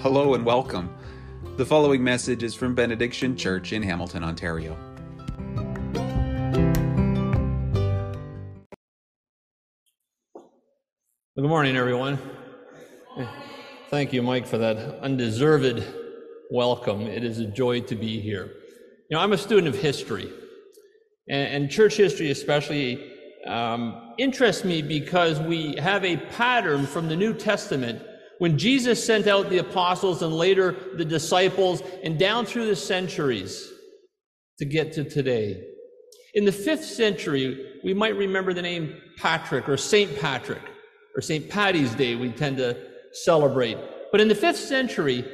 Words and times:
Hello 0.00 0.34
and 0.34 0.46
welcome. 0.46 0.94
The 1.56 1.66
following 1.66 2.04
message 2.04 2.44
is 2.44 2.54
from 2.54 2.72
Benediction 2.72 3.36
Church 3.36 3.72
in 3.72 3.82
Hamilton, 3.82 4.22
Ontario. 4.22 4.76
Good 11.34 11.48
morning, 11.48 11.76
everyone. 11.76 12.16
Thank 13.90 14.12
you, 14.12 14.22
Mike, 14.22 14.46
for 14.46 14.56
that 14.58 15.00
undeserved 15.00 15.82
welcome. 16.52 17.00
It 17.00 17.24
is 17.24 17.40
a 17.40 17.46
joy 17.46 17.80
to 17.80 17.96
be 17.96 18.20
here. 18.20 18.52
You 19.10 19.16
know, 19.16 19.18
I'm 19.18 19.32
a 19.32 19.38
student 19.38 19.66
of 19.66 19.82
history, 19.82 20.30
and, 21.28 21.64
and 21.64 21.70
church 21.72 21.96
history 21.96 22.30
especially 22.30 23.14
um, 23.48 24.14
interests 24.16 24.62
me 24.62 24.80
because 24.80 25.40
we 25.40 25.74
have 25.74 26.04
a 26.04 26.18
pattern 26.18 26.86
from 26.86 27.08
the 27.08 27.16
New 27.16 27.34
Testament 27.34 28.00
when 28.38 28.58
Jesus 28.58 29.04
sent 29.04 29.26
out 29.26 29.50
the 29.50 29.58
apostles 29.58 30.22
and 30.22 30.34
later 30.34 30.74
the 30.96 31.04
disciples 31.04 31.82
and 32.02 32.18
down 32.18 32.46
through 32.46 32.66
the 32.66 32.76
centuries 32.76 33.70
to 34.58 34.64
get 34.64 34.92
to 34.94 35.04
today. 35.04 35.64
In 36.34 36.44
the 36.44 36.52
fifth 36.52 36.84
century, 36.84 37.80
we 37.84 37.94
might 37.94 38.16
remember 38.16 38.52
the 38.52 38.62
name 38.62 39.00
Patrick 39.16 39.68
or 39.68 39.76
Saint 39.76 40.18
Patrick 40.18 40.62
or 41.18 41.20
St. 41.20 41.50
Patty's 41.50 41.94
Day, 41.96 42.14
we 42.14 42.30
tend 42.30 42.58
to 42.58 42.76
celebrate. 43.12 43.76
But 44.12 44.20
in 44.20 44.28
the 44.28 44.36
fifth 44.36 44.58
century, 44.58 45.24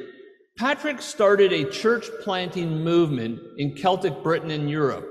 Patrick 0.57 0.99
started 0.99 1.53
a 1.53 1.69
church 1.69 2.07
planting 2.23 2.83
movement 2.83 3.39
in 3.59 3.75
Celtic 3.75 4.23
Britain 4.23 4.49
and 4.49 4.67
Europe 4.67 5.07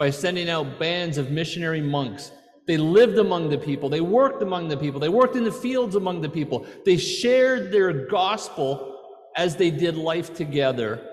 by 0.00 0.10
sending 0.10 0.50
out 0.50 0.80
bands 0.80 1.16
of 1.16 1.30
missionary 1.30 1.80
monks. 1.80 2.32
They 2.70 2.76
lived 2.76 3.18
among 3.18 3.50
the 3.50 3.58
people, 3.58 3.88
they 3.88 4.00
worked 4.00 4.44
among 4.44 4.68
the 4.68 4.76
people, 4.76 5.00
they 5.00 5.08
worked 5.08 5.34
in 5.34 5.42
the 5.42 5.50
fields 5.50 5.96
among 5.96 6.20
the 6.20 6.28
people, 6.28 6.64
they 6.84 6.98
shared 6.98 7.72
their 7.72 8.06
gospel 8.06 8.96
as 9.34 9.56
they 9.56 9.72
did 9.72 9.96
life 9.96 10.36
together. 10.36 11.04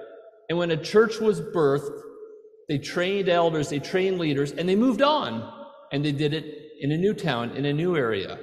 And 0.50 0.60
when 0.60 0.70
a 0.70 0.78
church 0.78 1.20
was 1.20 1.42
birthed, 1.42 2.00
they 2.70 2.78
trained 2.78 3.28
elders, 3.28 3.70
they 3.70 3.80
trained 3.80 4.20
leaders, 4.20 4.52
and 4.52 4.70
they 4.70 4.76
moved 4.76 5.02
on. 5.02 5.52
And 5.92 6.06
they 6.06 6.12
did 6.12 6.36
it 6.36 6.74
in 6.80 6.92
a 6.92 6.98
new 6.98 7.16
town, 7.16 7.50
in 7.56 7.66
a 7.66 7.74
new 7.74 7.98
area. 7.98 8.38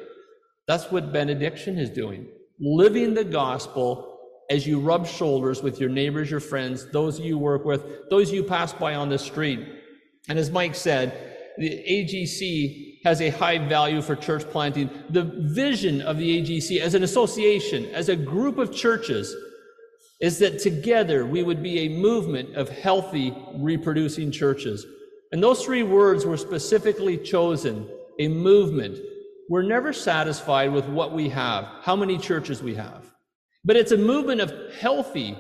That's 0.67 0.91
what 0.91 1.13
benediction 1.13 1.79
is 1.79 1.91
doing. 1.91 2.27
Living 2.59 3.15
the 3.15 3.23
gospel 3.23 4.19
as 4.51 4.67
you 4.67 4.81
rub 4.81 5.07
shoulders 5.07 5.63
with 5.63 5.79
your 5.79 5.89
neighbors, 5.89 6.33
your 6.33 6.41
friends, 6.41 6.91
those 6.91 7.21
you 7.21 7.39
work 7.39 7.65
with, 7.65 8.11
those 8.11 8.33
you 8.33 8.43
pass 8.43 8.73
by 8.73 8.97
on 8.97 9.09
the 9.09 9.19
street. 9.19 9.65
And 10.29 10.37
as 10.37 10.51
Mike 10.51 10.75
said, 10.75 11.34
the 11.59 11.71
AGC 11.71 12.99
has 13.05 13.21
a 13.21 13.31
high 13.31 13.59
value 13.59 14.03
for 14.03 14.17
church 14.17 14.45
planting. 14.51 14.91
The 15.11 15.23
vision 15.23 16.01
of 16.03 16.19
the 16.19 16.43
AGC 16.43 16.81
as 16.81 16.95
an 16.95 17.03
association, 17.03 17.87
as 17.87 18.09
a 18.09 18.17
group 18.17 18.59
of 18.59 18.75
churches, 18.75 19.35
is 20.21 20.39
that 20.39 20.59
together 20.59 21.27
we 21.27 21.43
would 21.43 21.63
be 21.63 21.81
a 21.81 21.89
movement 21.89 22.55
of 22.57 22.69
healthy, 22.69 23.37
reproducing 23.57 24.31
churches. 24.31 24.87
And 25.33 25.43
those 25.43 25.65
three 25.65 25.83
words 25.83 26.25
were 26.25 26.37
specifically 26.37 27.19
chosen 27.19 27.89
a 28.19 28.29
movement 28.29 28.99
we're 29.49 29.63
never 29.63 29.93
satisfied 29.93 30.73
with 30.73 30.87
what 30.87 31.13
we 31.13 31.29
have, 31.29 31.69
how 31.83 31.97
many 31.97 32.17
churches 32.17 32.63
we 32.63 32.75
have. 32.75 33.11
But 33.65 33.77
it's 33.77 33.93
a 33.93 33.97
movement 33.97 34.41
of 34.41 34.53
healthy, 34.79 35.37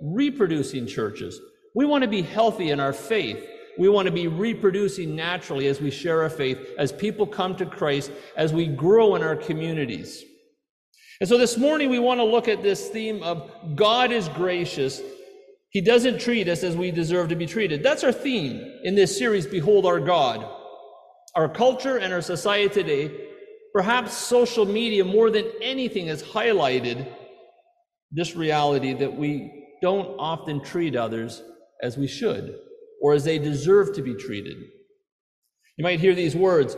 reproducing 0.00 0.86
churches. 0.86 1.40
We 1.74 1.84
want 1.84 2.02
to 2.02 2.08
be 2.08 2.22
healthy 2.22 2.70
in 2.70 2.80
our 2.80 2.92
faith. 2.92 3.44
We 3.78 3.88
want 3.88 4.06
to 4.06 4.12
be 4.12 4.26
reproducing 4.26 5.14
naturally 5.14 5.68
as 5.68 5.80
we 5.80 5.90
share 5.90 6.22
our 6.22 6.30
faith, 6.30 6.58
as 6.78 6.92
people 6.92 7.26
come 7.26 7.56
to 7.56 7.66
Christ, 7.66 8.10
as 8.36 8.52
we 8.52 8.66
grow 8.66 9.14
in 9.14 9.22
our 9.22 9.36
communities. 9.36 10.24
And 11.20 11.28
so 11.28 11.38
this 11.38 11.56
morning 11.56 11.90
we 11.90 11.98
want 11.98 12.18
to 12.18 12.24
look 12.24 12.48
at 12.48 12.62
this 12.62 12.88
theme 12.88 13.22
of 13.22 13.50
God 13.76 14.12
is 14.12 14.28
gracious. 14.30 15.00
He 15.70 15.80
doesn't 15.80 16.20
treat 16.20 16.48
us 16.48 16.62
as 16.62 16.76
we 16.76 16.90
deserve 16.90 17.28
to 17.28 17.36
be 17.36 17.46
treated. 17.46 17.82
That's 17.82 18.04
our 18.04 18.12
theme 18.12 18.80
in 18.84 18.94
this 18.94 19.16
series, 19.16 19.46
Behold 19.46 19.86
Our 19.86 20.00
God. 20.00 20.46
Our 21.34 21.48
culture 21.48 21.98
and 21.98 22.12
our 22.12 22.22
society 22.22 22.68
today 22.68 23.28
Perhaps 23.72 24.16
social 24.16 24.64
media, 24.64 25.04
more 25.04 25.30
than 25.30 25.44
anything, 25.60 26.06
has 26.06 26.22
highlighted 26.22 27.06
this 28.10 28.34
reality 28.34 28.94
that 28.94 29.14
we 29.14 29.66
don't 29.82 30.16
often 30.18 30.62
treat 30.64 30.96
others 30.96 31.42
as 31.82 31.96
we 31.96 32.06
should 32.06 32.58
or 33.02 33.14
as 33.14 33.24
they 33.24 33.38
deserve 33.38 33.94
to 33.94 34.02
be 34.02 34.14
treated. 34.14 34.56
You 35.76 35.84
might 35.84 36.00
hear 36.00 36.14
these 36.14 36.36
words 36.36 36.76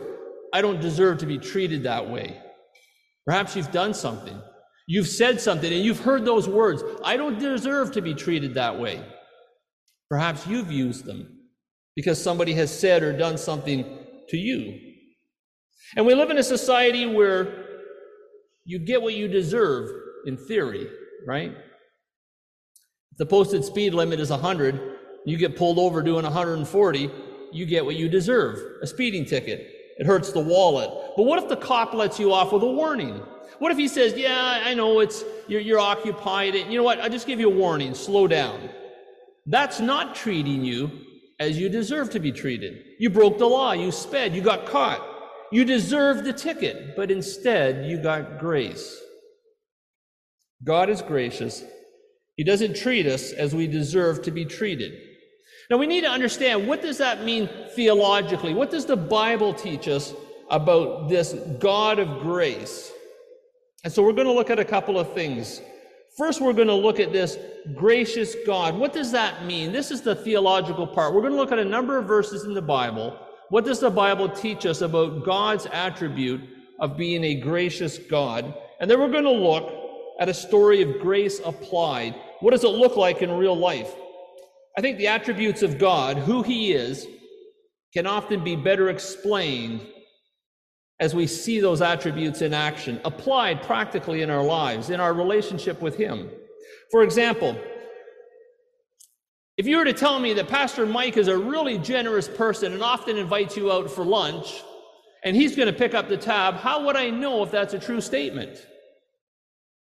I 0.53 0.61
don't 0.61 0.81
deserve 0.81 1.17
to 1.19 1.25
be 1.25 1.37
treated 1.37 1.83
that 1.83 2.09
way. 2.09 2.37
Perhaps 3.25 3.55
you've 3.55 3.71
done 3.71 3.93
something. 3.93 4.39
You've 4.87 5.07
said 5.07 5.39
something 5.39 5.71
and 5.71 5.83
you've 5.83 6.01
heard 6.01 6.25
those 6.25 6.49
words 6.49 6.83
I 7.03 7.17
don't 7.17 7.39
deserve 7.39 7.91
to 7.93 8.01
be 8.01 8.13
treated 8.13 8.53
that 8.55 8.79
way. 8.79 9.03
Perhaps 10.09 10.45
you've 10.45 10.71
used 10.71 11.05
them 11.05 11.39
because 11.95 12.21
somebody 12.21 12.53
has 12.53 12.77
said 12.77 13.03
or 13.03 13.17
done 13.17 13.37
something 13.37 13.85
to 14.29 14.37
you. 14.37 14.77
And 15.95 16.05
we 16.05 16.15
live 16.15 16.29
in 16.29 16.37
a 16.37 16.43
society 16.43 17.05
where 17.05 17.65
you 18.65 18.79
get 18.79 19.01
what 19.01 19.13
you 19.13 19.27
deserve 19.27 19.89
in 20.25 20.37
theory, 20.37 20.87
right? 21.27 21.55
The 23.17 23.25
posted 23.25 23.63
speed 23.63 23.93
limit 23.93 24.19
is 24.19 24.29
100, 24.29 24.79
you 25.25 25.37
get 25.37 25.55
pulled 25.55 25.79
over 25.79 26.01
doing 26.01 26.23
140, 26.23 27.11
you 27.51 27.65
get 27.65 27.85
what 27.85 27.95
you 27.95 28.09
deserve 28.09 28.59
a 28.81 28.87
speeding 28.87 29.25
ticket. 29.25 29.67
It 29.97 30.07
hurts 30.07 30.31
the 30.31 30.39
wallet. 30.39 30.89
But 31.15 31.23
what 31.23 31.41
if 31.41 31.49
the 31.49 31.57
cop 31.57 31.93
lets 31.93 32.19
you 32.19 32.33
off 32.33 32.51
with 32.51 32.63
a 32.63 32.71
warning? 32.71 33.21
What 33.59 33.71
if 33.71 33.77
he 33.77 33.87
says, 33.87 34.13
Yeah, 34.13 34.61
I 34.63 34.73
know 34.73 34.99
it's 34.99 35.23
you're, 35.47 35.61
you're 35.61 35.79
occupied, 35.79 36.55
and 36.55 36.71
you 36.71 36.77
know 36.77 36.83
what? 36.83 36.99
I'll 36.99 37.09
just 37.09 37.27
give 37.27 37.39
you 37.39 37.51
a 37.51 37.55
warning, 37.55 37.93
slow 37.93 38.27
down. 38.27 38.69
That's 39.45 39.79
not 39.79 40.15
treating 40.15 40.63
you 40.63 40.91
as 41.39 41.57
you 41.59 41.69
deserve 41.69 42.09
to 42.11 42.19
be 42.19 42.31
treated. 42.31 42.83
You 42.99 43.09
broke 43.09 43.37
the 43.37 43.45
law, 43.45 43.73
you 43.73 43.91
sped, 43.91 44.33
you 44.33 44.41
got 44.41 44.65
caught. 44.65 45.07
You 45.51 45.65
deserve 45.65 46.23
the 46.23 46.33
ticket, 46.33 46.95
but 46.95 47.11
instead 47.11 47.85
you 47.85 48.01
got 48.01 48.39
grace. 48.39 48.99
God 50.63 50.89
is 50.89 51.01
gracious. 51.01 51.63
He 52.37 52.43
doesn't 52.43 52.75
treat 52.75 53.05
us 53.05 53.31
as 53.31 53.53
we 53.53 53.67
deserve 53.67 54.21
to 54.23 54.31
be 54.31 54.45
treated. 54.45 54.93
Now 55.71 55.77
we 55.77 55.87
need 55.87 56.01
to 56.01 56.09
understand 56.09 56.67
what 56.67 56.83
does 56.83 56.99
that 56.99 57.23
mean 57.23 57.49
theologically? 57.75 58.53
What 58.53 58.69
does 58.69 58.85
the 58.85 58.97
Bible 58.97 59.53
teach 59.53 59.87
us 59.87 60.13
about 60.51 61.09
this 61.09 61.33
God 61.59 61.97
of 61.97 62.19
grace? 62.19 62.91
And 63.83 63.91
so 63.91 64.03
we're 64.03 64.13
going 64.13 64.27
to 64.27 64.33
look 64.33 64.51
at 64.51 64.59
a 64.59 64.65
couple 64.65 64.99
of 64.99 65.13
things. 65.13 65.61
First, 66.15 66.41
we're 66.41 66.53
going 66.53 66.67
to 66.67 66.75
look 66.75 66.99
at 66.99 67.11
this 67.11 67.37
gracious 67.73 68.35
God. 68.45 68.77
What 68.77 68.93
does 68.93 69.11
that 69.13 69.45
mean? 69.45 69.71
This 69.71 69.89
is 69.89 70.01
the 70.01 70.13
theological 70.13 70.85
part. 70.85 71.15
We're 71.15 71.21
going 71.21 71.33
to 71.33 71.39
look 71.39 71.53
at 71.53 71.57
a 71.59 71.65
number 71.65 71.97
of 71.97 72.05
verses 72.05 72.43
in 72.43 72.53
the 72.53 72.61
Bible 72.61 73.17
what 73.51 73.65
does 73.65 73.81
the 73.81 73.89
Bible 73.89 74.29
teach 74.29 74.65
us 74.65 74.79
about 74.79 75.25
God's 75.25 75.65
attribute 75.73 76.39
of 76.79 76.95
being 76.95 77.21
a 77.25 77.35
gracious 77.35 77.97
God? 77.97 78.53
And 78.79 78.89
then 78.89 78.97
we're 78.97 79.11
going 79.11 79.25
to 79.25 79.29
look 79.29 79.73
at 80.21 80.29
a 80.29 80.33
story 80.33 80.81
of 80.81 81.01
grace 81.01 81.41
applied. 81.43 82.15
What 82.39 82.51
does 82.51 82.63
it 82.63 82.69
look 82.69 82.95
like 82.95 83.21
in 83.21 83.29
real 83.29 83.57
life? 83.57 83.93
I 84.77 84.81
think 84.81 84.97
the 84.97 85.07
attributes 85.07 85.63
of 85.63 85.77
God, 85.77 86.17
who 86.17 86.43
He 86.43 86.73
is, 86.73 87.07
can 87.93 88.07
often 88.07 88.43
be 88.43 88.55
better 88.55 88.89
explained 88.89 89.81
as 90.99 91.15
we 91.15 91.25
see 91.27 91.59
those 91.59 91.81
attributes 91.81 92.41
in 92.41 92.53
action, 92.53 93.01
applied 93.03 93.63
practically 93.63 94.21
in 94.21 94.29
our 94.29 94.43
lives, 94.43 94.91
in 94.91 94.99
our 94.99 95.13
relationship 95.13 95.81
with 95.81 95.95
Him. 95.97 96.29
For 96.91 97.03
example, 97.03 97.59
if 99.57 99.67
you 99.67 99.77
were 99.77 99.85
to 99.85 99.93
tell 99.93 100.19
me 100.19 100.33
that 100.33 100.47
Pastor 100.47 100.85
Mike 100.85 101.17
is 101.17 101.27
a 101.27 101.37
really 101.37 101.77
generous 101.77 102.27
person 102.27 102.71
and 102.73 102.83
often 102.83 103.17
invites 103.17 103.57
you 103.57 103.71
out 103.71 103.89
for 103.91 104.05
lunch, 104.05 104.63
and 105.23 105.35
he's 105.35 105.55
going 105.55 105.67
to 105.67 105.73
pick 105.73 105.93
up 105.93 106.07
the 106.07 106.17
tab, 106.17 106.55
how 106.55 106.85
would 106.85 106.95
I 106.95 107.09
know 107.09 107.43
if 107.43 107.51
that's 107.51 107.73
a 107.73 107.79
true 107.79 108.01
statement? 108.01 108.65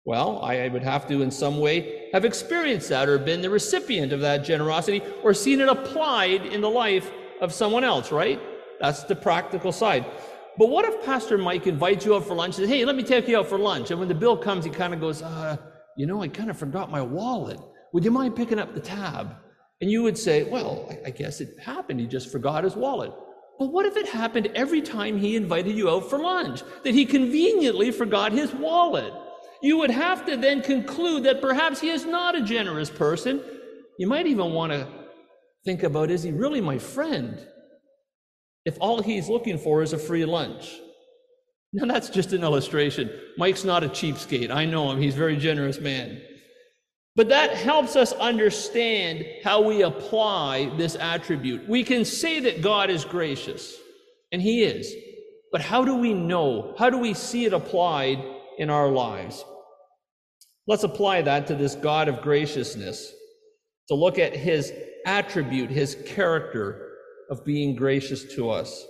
Well, 0.08 0.40
I 0.42 0.68
would 0.68 0.82
have 0.84 1.06
to, 1.08 1.20
in 1.20 1.30
some 1.30 1.60
way, 1.60 2.08
have 2.14 2.24
experienced 2.24 2.88
that 2.88 3.10
or 3.10 3.18
been 3.18 3.42
the 3.42 3.50
recipient 3.50 4.10
of 4.10 4.20
that 4.20 4.38
generosity 4.42 5.02
or 5.22 5.34
seen 5.34 5.60
it 5.60 5.68
applied 5.68 6.46
in 6.46 6.62
the 6.62 6.70
life 6.70 7.10
of 7.42 7.52
someone 7.52 7.84
else, 7.84 8.10
right? 8.10 8.40
That's 8.80 9.02
the 9.02 9.14
practical 9.14 9.70
side. 9.70 10.06
But 10.56 10.70
what 10.70 10.86
if 10.86 11.04
Pastor 11.04 11.36
Mike 11.36 11.66
invites 11.66 12.06
you 12.06 12.16
out 12.16 12.26
for 12.26 12.34
lunch 12.34 12.56
and 12.56 12.66
says, 12.66 12.70
hey, 12.70 12.86
let 12.86 12.96
me 12.96 13.02
take 13.02 13.28
you 13.28 13.38
out 13.38 13.48
for 13.48 13.58
lunch? 13.58 13.90
And 13.90 14.00
when 14.00 14.08
the 14.08 14.14
bill 14.14 14.34
comes, 14.34 14.64
he 14.64 14.70
kind 14.70 14.94
of 14.94 15.00
goes, 15.00 15.20
uh, 15.20 15.58
you 15.94 16.06
know, 16.06 16.22
I 16.22 16.28
kind 16.28 16.48
of 16.48 16.56
forgot 16.56 16.90
my 16.90 17.02
wallet. 17.02 17.60
Would 17.92 18.02
you 18.02 18.10
mind 18.10 18.34
picking 18.34 18.58
up 18.58 18.72
the 18.72 18.80
tab? 18.80 19.36
And 19.82 19.90
you 19.90 20.02
would 20.04 20.16
say, 20.16 20.44
well, 20.44 20.90
I 21.04 21.10
guess 21.10 21.42
it 21.42 21.50
happened. 21.60 22.00
He 22.00 22.06
just 22.06 22.32
forgot 22.32 22.64
his 22.64 22.76
wallet. 22.76 23.12
But 23.58 23.66
what 23.66 23.84
if 23.84 23.98
it 23.98 24.08
happened 24.08 24.50
every 24.54 24.80
time 24.80 25.18
he 25.18 25.36
invited 25.36 25.76
you 25.76 25.90
out 25.90 26.08
for 26.08 26.18
lunch? 26.18 26.62
That 26.82 26.94
he 26.94 27.04
conveniently 27.04 27.90
forgot 27.90 28.32
his 28.32 28.54
wallet? 28.54 29.12
You 29.62 29.78
would 29.78 29.90
have 29.90 30.24
to 30.26 30.36
then 30.36 30.62
conclude 30.62 31.24
that 31.24 31.40
perhaps 31.40 31.80
he 31.80 31.90
is 31.90 32.04
not 32.04 32.36
a 32.36 32.42
generous 32.42 32.90
person. 32.90 33.42
You 33.98 34.06
might 34.06 34.26
even 34.26 34.52
want 34.52 34.72
to 34.72 34.86
think 35.64 35.82
about 35.82 36.10
is 36.10 36.22
he 36.22 36.30
really 36.30 36.60
my 36.60 36.78
friend? 36.78 37.44
If 38.64 38.76
all 38.80 39.02
he's 39.02 39.28
looking 39.28 39.58
for 39.58 39.82
is 39.82 39.92
a 39.92 39.98
free 39.98 40.24
lunch. 40.24 40.74
Now, 41.72 41.86
that's 41.86 42.08
just 42.08 42.32
an 42.32 42.42
illustration. 42.42 43.10
Mike's 43.36 43.64
not 43.64 43.84
a 43.84 43.88
cheapskate. 43.88 44.50
I 44.50 44.64
know 44.64 44.90
him, 44.90 45.00
he's 45.00 45.14
a 45.14 45.18
very 45.18 45.36
generous 45.36 45.80
man. 45.80 46.20
But 47.18 47.30
that 47.30 47.56
helps 47.56 47.96
us 47.96 48.12
understand 48.12 49.26
how 49.42 49.60
we 49.60 49.82
apply 49.82 50.72
this 50.76 50.94
attribute. 50.94 51.68
We 51.68 51.82
can 51.82 52.04
say 52.04 52.38
that 52.38 52.62
God 52.62 52.90
is 52.90 53.04
gracious, 53.04 53.74
and 54.30 54.40
He 54.40 54.62
is. 54.62 54.94
But 55.50 55.60
how 55.60 55.84
do 55.84 55.96
we 55.96 56.14
know? 56.14 56.76
How 56.78 56.90
do 56.90 56.96
we 56.96 57.14
see 57.14 57.44
it 57.44 57.52
applied 57.52 58.22
in 58.58 58.70
our 58.70 58.88
lives? 58.88 59.44
Let's 60.66 60.84
apply 60.84 61.22
that 61.22 61.46
to 61.46 61.54
this 61.54 61.74
God 61.74 62.08
of 62.08 62.20
graciousness, 62.20 63.12
to 63.88 63.94
look 63.94 64.18
at 64.18 64.36
His 64.36 64.72
attribute, 65.06 65.70
His 65.70 65.96
character 66.06 66.90
of 67.30 67.44
being 67.44 67.74
gracious 67.74 68.34
to 68.34 68.50
us. 68.50 68.84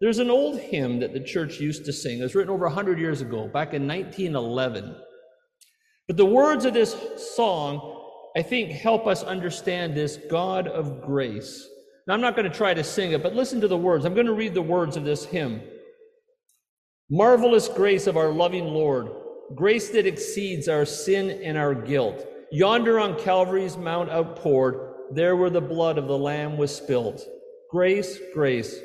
There's 0.00 0.18
an 0.18 0.30
old 0.30 0.58
hymn 0.58 1.00
that 1.00 1.12
the 1.12 1.20
church 1.20 1.60
used 1.60 1.84
to 1.84 1.92
sing. 1.92 2.18
It 2.18 2.22
was 2.22 2.34
written 2.34 2.52
over 2.52 2.66
100 2.66 2.98
years 2.98 3.20
ago, 3.20 3.46
back 3.46 3.74
in 3.74 3.86
1911. 3.86 4.96
But 6.08 6.16
the 6.16 6.26
words 6.26 6.64
of 6.64 6.74
this 6.74 6.96
song, 7.36 8.02
I 8.36 8.42
think, 8.42 8.70
help 8.70 9.06
us 9.06 9.22
understand 9.22 9.94
this 9.94 10.18
God 10.30 10.66
of 10.66 11.02
grace. 11.02 11.68
Now, 12.06 12.14
I'm 12.14 12.20
not 12.20 12.34
going 12.34 12.50
to 12.50 12.56
try 12.56 12.74
to 12.74 12.82
sing 12.82 13.12
it, 13.12 13.22
but 13.22 13.34
listen 13.34 13.60
to 13.60 13.68
the 13.68 13.76
words. 13.76 14.04
I'm 14.04 14.14
going 14.14 14.26
to 14.26 14.32
read 14.32 14.54
the 14.54 14.62
words 14.62 14.96
of 14.96 15.04
this 15.04 15.24
hymn. 15.24 15.60
Marvelous 17.12 17.66
grace 17.66 18.06
of 18.06 18.16
our 18.16 18.30
loving 18.30 18.66
Lord, 18.66 19.10
grace 19.56 19.90
that 19.90 20.06
exceeds 20.06 20.68
our 20.68 20.84
sin 20.84 21.42
and 21.42 21.58
our 21.58 21.74
guilt. 21.74 22.24
Yonder 22.52 23.00
on 23.00 23.18
Calvary's 23.18 23.76
mount 23.76 24.10
outpoured, 24.10 24.94
there 25.10 25.34
where 25.34 25.50
the 25.50 25.60
blood 25.60 25.98
of 25.98 26.06
the 26.06 26.16
Lamb 26.16 26.56
was 26.56 26.72
spilt. 26.72 27.26
Grace, 27.68 28.20
grace, 28.32 28.78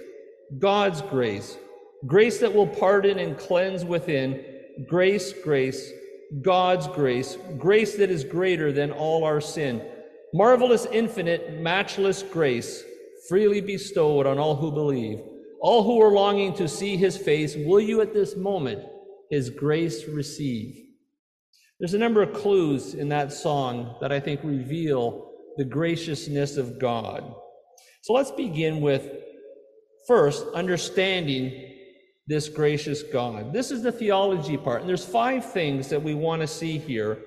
God's 0.58 1.04
grace, 1.04 1.56
grace 2.08 2.40
that 2.40 2.52
will 2.52 2.66
pardon 2.66 3.20
and 3.20 3.38
cleanse 3.38 3.86
within. 3.86 4.44
Grace, 4.88 5.32
grace, 5.32 5.92
God's 6.42 6.88
grace, 6.88 7.38
grace 7.60 7.96
that 7.98 8.10
is 8.10 8.24
greater 8.24 8.72
than 8.72 8.90
all 8.90 9.24
our 9.24 9.40
sin. 9.40 9.88
Marvelous, 10.34 10.88
infinite, 10.92 11.62
matchless 11.62 12.24
grace, 12.24 12.84
freely 13.30 13.62
bestowed 13.62 14.26
on 14.26 14.40
all 14.40 14.56
who 14.56 14.72
believe. 14.72 15.22
All 15.62 15.84
who 15.84 16.02
are 16.02 16.12
longing 16.12 16.54
to 16.56 16.68
see 16.68 16.98
his 16.98 17.18
face, 17.18 17.56
will 17.56 17.80
you 17.80 18.02
at 18.02 18.14
this 18.14 18.36
moment 18.36 18.84
his 19.30 19.50
grace 19.50 20.08
receive? 20.08 20.76
There's 21.80 21.94
a 21.94 22.00
number 22.00 22.22
of 22.22 22.34
clues 22.34 22.94
in 22.94 23.10
that 23.10 23.34
song 23.34 23.96
that 24.02 24.12
I 24.12 24.20
think 24.20 24.42
reveal 24.44 25.32
the 25.58 25.66
graciousness 25.66 26.58
of 26.58 26.80
God. 26.80 27.34
So 28.02 28.14
let's 28.14 28.32
begin 28.32 28.82
with 28.82 29.10
first 30.08 30.46
understanding 30.54 31.74
this 32.28 32.50
gracious 32.50 33.04
God. 33.04 33.54
This 33.54 33.72
is 33.72 33.84
the 33.84 33.92
theology 33.92 34.58
part. 34.58 34.82
And 34.82 34.90
there's 34.90 35.06
five 35.06 35.52
things 35.52 35.90
that 35.90 36.02
we 36.02 36.14
want 36.14 36.42
to 36.42 36.48
see 36.48 36.78
here 36.78 37.20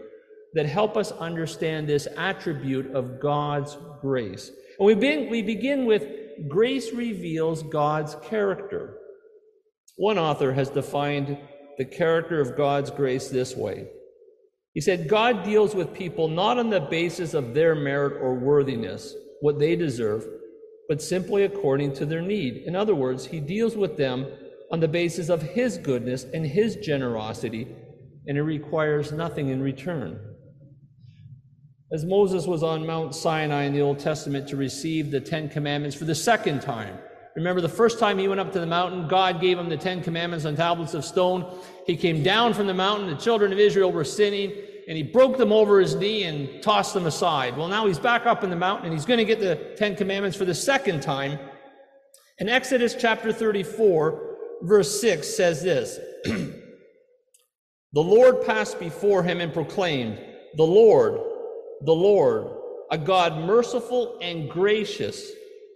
that 0.54 0.66
help 0.66 0.96
us 0.96 1.12
understand 1.12 1.88
this 1.88 2.08
attribute 2.16 2.90
of 2.94 3.20
God's 3.20 3.76
grace. 4.00 4.50
And 4.78 4.86
we 4.86 4.94
begin, 4.94 5.30
we 5.30 5.42
begin 5.42 5.84
with 5.84 6.06
grace 6.48 6.92
reveals 6.92 7.62
God's 7.62 8.16
character. 8.22 8.96
One 9.96 10.18
author 10.18 10.52
has 10.52 10.70
defined 10.70 11.38
the 11.76 11.84
character 11.84 12.40
of 12.40 12.56
God's 12.56 12.90
grace 12.90 13.28
this 13.28 13.56
way. 13.56 13.88
He 14.74 14.80
said, 14.80 15.08
God 15.08 15.44
deals 15.44 15.74
with 15.74 15.94
people 15.94 16.28
not 16.28 16.58
on 16.58 16.70
the 16.70 16.80
basis 16.80 17.34
of 17.34 17.54
their 17.54 17.74
merit 17.74 18.12
or 18.20 18.34
worthiness, 18.34 19.14
what 19.40 19.58
they 19.58 19.74
deserve, 19.74 20.24
but 20.88 21.02
simply 21.02 21.44
according 21.44 21.94
to 21.94 22.06
their 22.06 22.22
need. 22.22 22.62
In 22.66 22.76
other 22.76 22.94
words, 22.94 23.26
he 23.26 23.40
deals 23.40 23.76
with 23.76 23.96
them 23.96 24.26
on 24.70 24.80
the 24.80 24.88
basis 24.88 25.30
of 25.30 25.42
his 25.42 25.78
goodness 25.78 26.24
and 26.32 26.46
his 26.46 26.76
generosity, 26.76 27.66
and 28.26 28.38
it 28.38 28.42
requires 28.42 29.10
nothing 29.10 29.48
in 29.48 29.62
return. 29.62 30.27
As 31.90 32.04
Moses 32.04 32.46
was 32.46 32.62
on 32.62 32.86
Mount 32.86 33.14
Sinai 33.14 33.64
in 33.64 33.72
the 33.72 33.80
Old 33.80 33.98
Testament 33.98 34.46
to 34.48 34.56
receive 34.56 35.10
the 35.10 35.20
Ten 35.20 35.48
Commandments 35.48 35.96
for 35.96 36.04
the 36.04 36.14
second 36.14 36.60
time, 36.60 36.98
Remember, 37.38 37.60
the 37.60 37.68
first 37.68 38.00
time 38.00 38.18
he 38.18 38.26
went 38.26 38.40
up 38.40 38.52
to 38.52 38.58
the 38.58 38.66
mountain, 38.66 39.06
God 39.06 39.40
gave 39.40 39.60
him 39.60 39.68
the 39.68 39.76
Ten 39.76 40.02
Commandments 40.02 40.44
on 40.44 40.56
tablets 40.56 40.92
of 40.94 41.04
stone. 41.04 41.46
He 41.86 41.96
came 41.96 42.24
down 42.24 42.52
from 42.52 42.66
the 42.66 42.74
mountain, 42.74 43.08
the 43.08 43.14
children 43.14 43.52
of 43.52 43.60
Israel 43.60 43.92
were 43.92 44.02
sinning, 44.02 44.52
and 44.88 44.96
he 44.96 45.04
broke 45.04 45.38
them 45.38 45.52
over 45.52 45.78
his 45.78 45.94
knee 45.94 46.24
and 46.24 46.60
tossed 46.64 46.94
them 46.94 47.06
aside. 47.06 47.56
Well, 47.56 47.68
now 47.68 47.86
he's 47.86 48.00
back 48.00 48.26
up 48.26 48.42
in 48.42 48.50
the 48.50 48.56
mountain, 48.56 48.86
and 48.86 48.92
he's 48.92 49.04
going 49.04 49.18
to 49.18 49.24
get 49.24 49.38
the 49.38 49.54
Ten 49.76 49.94
Commandments 49.94 50.36
for 50.36 50.46
the 50.46 50.54
second 50.54 51.00
time. 51.00 51.38
In 52.38 52.48
Exodus 52.48 52.96
chapter 52.98 53.32
34, 53.32 54.36
verse 54.62 55.00
6 55.00 55.28
says 55.36 55.62
this 55.62 56.00
The 56.24 56.52
Lord 57.94 58.44
passed 58.44 58.80
before 58.80 59.22
him 59.22 59.40
and 59.40 59.52
proclaimed, 59.52 60.18
The 60.56 60.64
Lord, 60.64 61.20
the 61.82 61.92
Lord, 61.92 62.48
a 62.90 62.98
God 62.98 63.44
merciful 63.44 64.18
and 64.20 64.48
gracious, 64.48 65.30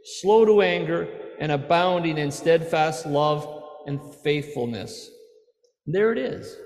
slow 0.04 0.44
to 0.44 0.62
anger, 0.62 1.08
and 1.38 1.52
abounding 1.52 2.18
in 2.18 2.30
steadfast 2.30 3.06
love 3.06 3.62
and 3.86 4.00
faithfulness. 4.22 5.10
There 5.86 6.12
it 6.12 6.18
is. 6.18 6.56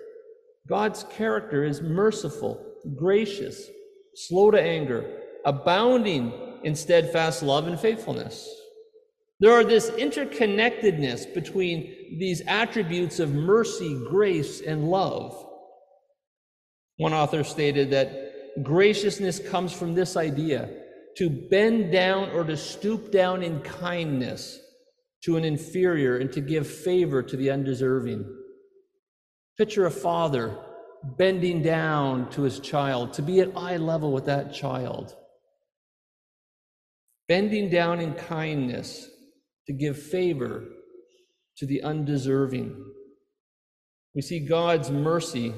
God's 0.69 1.05
character 1.05 1.65
is 1.65 1.81
merciful, 1.81 2.65
gracious, 2.97 3.69
slow 4.15 4.51
to 4.51 4.61
anger, 4.61 5.21
abounding 5.45 6.33
in 6.65 6.75
steadfast 6.75 7.43
love 7.43 7.67
and 7.67 7.79
faithfulness. 7.79 8.49
There 9.39 9.53
are 9.53 9.65
this 9.65 9.91
interconnectedness 9.91 11.33
between 11.35 12.19
these 12.19 12.43
attributes 12.47 13.21
of 13.21 13.35
mercy, 13.35 14.03
grace, 14.09 14.63
and 14.63 14.89
love. 14.89 15.47
One 16.97 17.13
author 17.13 17.45
stated 17.45 17.91
that 17.91 18.26
graciousness 18.63 19.39
comes 19.39 19.73
from 19.73 19.95
this 19.95 20.17
idea 20.17 20.69
to 21.17 21.31
bend 21.31 21.93
down 21.93 22.31
or 22.31 22.45
to 22.45 22.57
stoop 22.57 23.11
down 23.11 23.43
in 23.43 23.61
kindness 23.61 24.59
to 25.25 25.37
an 25.37 25.45
inferior 25.45 26.19
and 26.19 26.33
to 26.33 26.41
give 26.41 26.67
favor 26.67 27.23
to 27.23 27.37
the 27.37 27.51
undeserving. 27.51 28.25
Picture 29.59 29.87
a 29.87 29.91
father 29.91 30.57
bending 31.19 31.63
down 31.63 32.29
to 32.31 32.43
his 32.43 32.61
child, 32.61 33.13
to 33.15 33.23
be 33.23 33.41
at 33.41 33.57
eye 33.57 33.77
level 33.77 34.13
with 34.13 34.27
that 34.27 34.53
child. 34.53 35.15
Bending 37.29 37.71
down 37.71 38.01
in 38.01 38.15
kindness 38.15 39.09
to 39.67 39.73
give 39.73 40.01
favor 40.01 40.65
to 41.59 41.67
the 41.67 41.83
undeserving. 41.83 42.77
We 44.15 44.23
see 44.23 44.41
God's 44.41 44.91
mercy 44.91 45.55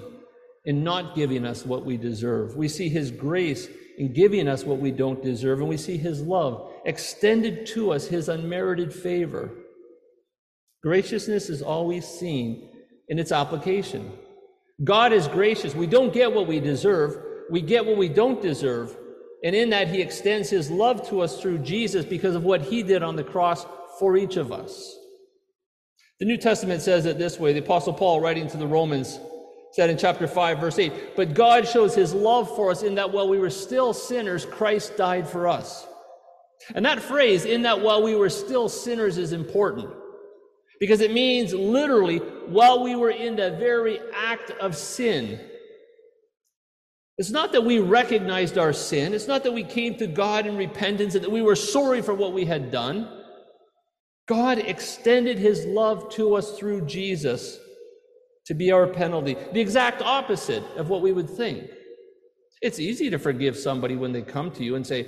in 0.68 0.84
not 0.84 1.14
giving 1.14 1.46
us 1.46 1.64
what 1.64 1.86
we 1.86 1.96
deserve. 1.96 2.54
We 2.54 2.68
see 2.68 2.90
His 2.90 3.10
grace 3.10 3.68
in 3.96 4.12
giving 4.12 4.46
us 4.46 4.64
what 4.64 4.78
we 4.78 4.90
don't 4.90 5.22
deserve, 5.22 5.60
and 5.60 5.68
we 5.68 5.78
see 5.78 5.96
His 5.96 6.20
love 6.20 6.70
extended 6.84 7.64
to 7.68 7.90
us, 7.90 8.06
His 8.06 8.28
unmerited 8.28 8.92
favor. 8.92 9.50
Graciousness 10.82 11.48
is 11.48 11.62
always 11.62 12.06
seen 12.06 12.68
in 13.08 13.18
its 13.18 13.32
application. 13.32 14.12
God 14.84 15.14
is 15.14 15.26
gracious. 15.26 15.74
We 15.74 15.86
don't 15.86 16.12
get 16.12 16.34
what 16.34 16.46
we 16.46 16.60
deserve, 16.60 17.16
we 17.50 17.62
get 17.62 17.86
what 17.86 17.96
we 17.96 18.10
don't 18.10 18.42
deserve. 18.42 18.94
And 19.42 19.56
in 19.56 19.70
that, 19.70 19.88
He 19.88 20.02
extends 20.02 20.50
His 20.50 20.70
love 20.70 21.08
to 21.08 21.22
us 21.22 21.40
through 21.40 21.60
Jesus 21.60 22.04
because 22.04 22.34
of 22.34 22.44
what 22.44 22.60
He 22.60 22.82
did 22.82 23.02
on 23.02 23.16
the 23.16 23.24
cross 23.24 23.64
for 23.98 24.18
each 24.18 24.36
of 24.36 24.52
us. 24.52 24.94
The 26.20 26.26
New 26.26 26.36
Testament 26.36 26.82
says 26.82 27.06
it 27.06 27.16
this 27.16 27.40
way 27.40 27.54
the 27.54 27.60
Apostle 27.60 27.94
Paul, 27.94 28.20
writing 28.20 28.48
to 28.48 28.58
the 28.58 28.66
Romans, 28.66 29.18
said 29.72 29.90
in 29.90 29.98
chapter 29.98 30.26
5, 30.26 30.58
verse 30.58 30.78
8, 30.78 31.16
But 31.16 31.34
God 31.34 31.66
shows 31.66 31.94
his 31.94 32.14
love 32.14 32.54
for 32.56 32.70
us 32.70 32.82
in 32.82 32.94
that 32.96 33.12
while 33.12 33.28
we 33.28 33.38
were 33.38 33.50
still 33.50 33.92
sinners, 33.92 34.44
Christ 34.44 34.96
died 34.96 35.28
for 35.28 35.46
us. 35.46 35.86
And 36.74 36.84
that 36.84 37.00
phrase, 37.00 37.44
in 37.44 37.62
that 37.62 37.80
while 37.80 38.02
we 38.02 38.14
were 38.14 38.30
still 38.30 38.68
sinners, 38.68 39.18
is 39.18 39.32
important 39.32 39.90
because 40.80 41.00
it 41.00 41.12
means 41.12 41.52
literally 41.52 42.18
while 42.18 42.82
we 42.82 42.94
were 42.94 43.10
in 43.10 43.36
the 43.36 43.52
very 43.52 44.00
act 44.14 44.50
of 44.52 44.76
sin. 44.76 45.40
It's 47.16 47.30
not 47.30 47.52
that 47.52 47.64
we 47.64 47.80
recognized 47.80 48.58
our 48.58 48.72
sin, 48.72 49.12
it's 49.12 49.26
not 49.26 49.42
that 49.44 49.52
we 49.52 49.64
came 49.64 49.96
to 49.96 50.06
God 50.06 50.46
in 50.46 50.56
repentance 50.56 51.14
and 51.14 51.24
that 51.24 51.32
we 51.32 51.42
were 51.42 51.56
sorry 51.56 52.00
for 52.00 52.14
what 52.14 52.32
we 52.32 52.44
had 52.44 52.70
done. 52.70 53.08
God 54.26 54.58
extended 54.58 55.38
his 55.38 55.64
love 55.64 56.10
to 56.10 56.36
us 56.36 56.56
through 56.58 56.86
Jesus 56.86 57.58
to 58.48 58.54
be 58.54 58.72
our 58.72 58.86
penalty, 58.86 59.36
the 59.52 59.60
exact 59.60 60.00
opposite 60.00 60.64
of 60.76 60.88
what 60.88 61.02
we 61.02 61.12
would 61.12 61.28
think. 61.28 61.68
It's 62.62 62.80
easy 62.80 63.10
to 63.10 63.18
forgive 63.18 63.56
somebody 63.56 63.94
when 63.94 64.10
they 64.10 64.22
come 64.22 64.50
to 64.52 64.64
you 64.64 64.74
and 64.74 64.86
say, 64.86 65.06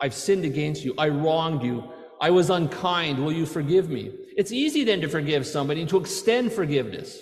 I've 0.00 0.14
sinned 0.14 0.46
against 0.46 0.84
you, 0.84 0.94
I 0.96 1.10
wronged 1.10 1.62
you, 1.62 1.84
I 2.18 2.30
was 2.30 2.48
unkind, 2.48 3.22
will 3.22 3.32
you 3.32 3.44
forgive 3.44 3.90
me? 3.90 4.10
It's 4.38 4.52
easy 4.52 4.84
then 4.84 5.02
to 5.02 5.08
forgive 5.08 5.46
somebody 5.46 5.82
and 5.82 5.90
to 5.90 5.98
extend 5.98 6.50
forgiveness. 6.50 7.20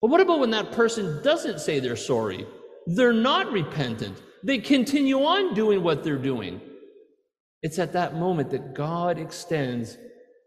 But 0.00 0.12
what 0.12 0.20
about 0.20 0.38
when 0.38 0.52
that 0.52 0.70
person 0.70 1.20
doesn't 1.24 1.58
say 1.58 1.80
they're 1.80 1.96
sorry? 1.96 2.46
They're 2.86 3.12
not 3.12 3.50
repentant. 3.50 4.22
They 4.44 4.58
continue 4.58 5.24
on 5.24 5.54
doing 5.54 5.82
what 5.82 6.04
they're 6.04 6.18
doing. 6.18 6.60
It's 7.62 7.80
at 7.80 7.92
that 7.94 8.14
moment 8.14 8.50
that 8.50 8.74
God 8.74 9.18
extends 9.18 9.98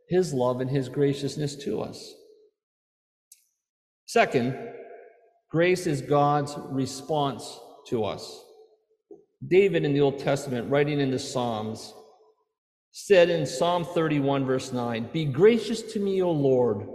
his 0.08 0.34
love 0.34 0.62
and 0.62 0.70
his 0.70 0.88
graciousness 0.88 1.58
to 1.58 1.82
us. 1.82 2.14
Second, 4.06 4.56
grace 5.50 5.88
is 5.88 6.02
God's 6.02 6.56
response 6.70 7.60
to 7.88 8.04
us. 8.04 8.44
David 9.48 9.84
in 9.84 9.94
the 9.94 10.02
Old 10.02 10.20
Testament, 10.20 10.70
writing 10.70 11.00
in 11.00 11.12
the 11.12 11.20
Psalms, 11.20 11.94
said 12.92 13.30
in 13.30 13.46
Psalm 13.46 13.84
31, 13.84 14.46
verse 14.46 14.72
9, 14.72 15.10
Be 15.12 15.26
gracious 15.26 15.82
to 15.94 16.00
me, 16.00 16.22
O 16.22 16.32
Lord, 16.32 16.88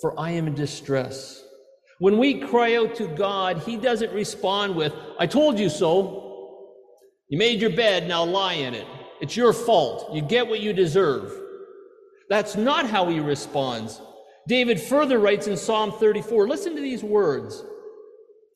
for 0.00 0.18
I 0.18 0.30
am 0.30 0.46
in 0.46 0.54
distress. 0.54 1.44
When 1.98 2.18
we 2.18 2.40
cry 2.40 2.76
out 2.76 2.94
to 2.96 3.06
God, 3.06 3.58
He 3.58 3.76
doesn't 3.76 4.12
respond 4.12 4.74
with, 4.74 4.94
I 5.18 5.26
told 5.26 5.58
you 5.58 5.68
so. 5.68 6.20
You 7.28 7.38
made 7.38 7.60
your 7.60 7.70
bed, 7.70 8.08
now 8.08 8.24
lie 8.24 8.54
in 8.54 8.74
it. 8.74 8.86
It's 9.20 9.36
your 9.36 9.52
fault. 9.52 10.12
You 10.14 10.22
get 10.22 10.48
what 10.48 10.60
you 10.60 10.72
deserve. 10.72 11.32
That's 12.28 12.56
not 12.56 12.88
how 12.88 13.08
He 13.08 13.20
responds. 13.20 14.00
David 14.48 14.80
further 14.80 15.18
writes 15.18 15.46
in 15.46 15.56
Psalm 15.56 15.92
34 15.92 16.48
listen 16.48 16.74
to 16.74 16.82
these 16.82 17.02
words 17.02 17.62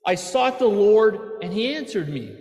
I 0.04 0.14
sought 0.14 0.58
the 0.58 0.66
Lord, 0.66 1.42
and 1.42 1.52
He 1.52 1.74
answered 1.74 2.08
me. 2.08 2.36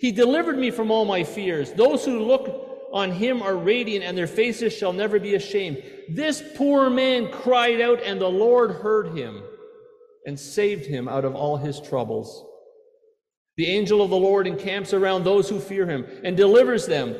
He 0.00 0.12
delivered 0.12 0.56
me 0.56 0.70
from 0.70 0.90
all 0.90 1.04
my 1.04 1.24
fears. 1.24 1.72
Those 1.72 2.04
who 2.04 2.20
look 2.20 2.68
on 2.92 3.10
him 3.10 3.42
are 3.42 3.56
radiant, 3.56 4.04
and 4.04 4.16
their 4.16 4.26
faces 4.26 4.72
shall 4.72 4.92
never 4.92 5.18
be 5.18 5.34
ashamed. 5.34 5.82
This 6.08 6.42
poor 6.56 6.88
man 6.88 7.30
cried 7.30 7.80
out, 7.80 8.00
and 8.02 8.20
the 8.20 8.28
Lord 8.28 8.70
heard 8.70 9.16
him 9.16 9.42
and 10.24 10.38
saved 10.38 10.86
him 10.86 11.08
out 11.08 11.24
of 11.24 11.34
all 11.34 11.56
his 11.56 11.80
troubles. 11.80 12.44
The 13.56 13.66
angel 13.66 14.02
of 14.02 14.10
the 14.10 14.16
Lord 14.16 14.46
encamps 14.46 14.94
around 14.94 15.24
those 15.24 15.48
who 15.48 15.58
fear 15.58 15.86
him 15.86 16.06
and 16.22 16.36
delivers 16.36 16.86
them. 16.86 17.16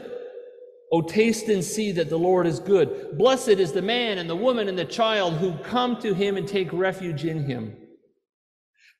O 0.92 1.02
taste 1.02 1.48
and 1.48 1.62
see 1.62 1.92
that 1.92 2.08
the 2.08 2.18
Lord 2.18 2.46
is 2.46 2.60
good. 2.60 3.18
Blessed 3.18 3.48
is 3.48 3.72
the 3.72 3.82
man 3.82 4.18
and 4.18 4.28
the 4.28 4.36
woman 4.36 4.68
and 4.68 4.78
the 4.78 4.84
child 4.84 5.34
who 5.34 5.56
come 5.58 6.00
to 6.00 6.14
him 6.14 6.36
and 6.36 6.48
take 6.48 6.72
refuge 6.72 7.24
in 7.24 7.44
him. 7.44 7.76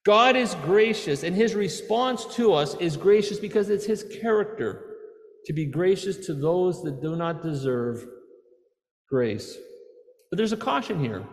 God 0.05 0.37
is 0.37 0.55
gracious, 0.65 1.23
and 1.23 1.35
his 1.35 1.55
response 1.55 2.25
to 2.37 2.53
us 2.53 2.75
is 2.77 2.97
gracious 2.97 3.39
because 3.39 3.69
it's 3.69 3.85
his 3.85 4.05
character 4.21 4.85
to 5.47 5.53
be 5.53 5.67
gracious 5.67 6.27
to 6.27 6.35
those 6.35 6.83
that 6.83 7.03
do 7.03 7.17
not 7.17 7.43
deserve 7.43 8.07
grace. 9.11 9.57
But 10.31 10.37
there's 10.37 10.53
a 10.53 10.59
caution 10.59 11.01
here. 11.01 11.27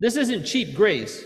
This 0.00 0.16
isn't 0.16 0.44
cheap 0.44 0.74
grace. 0.74 1.24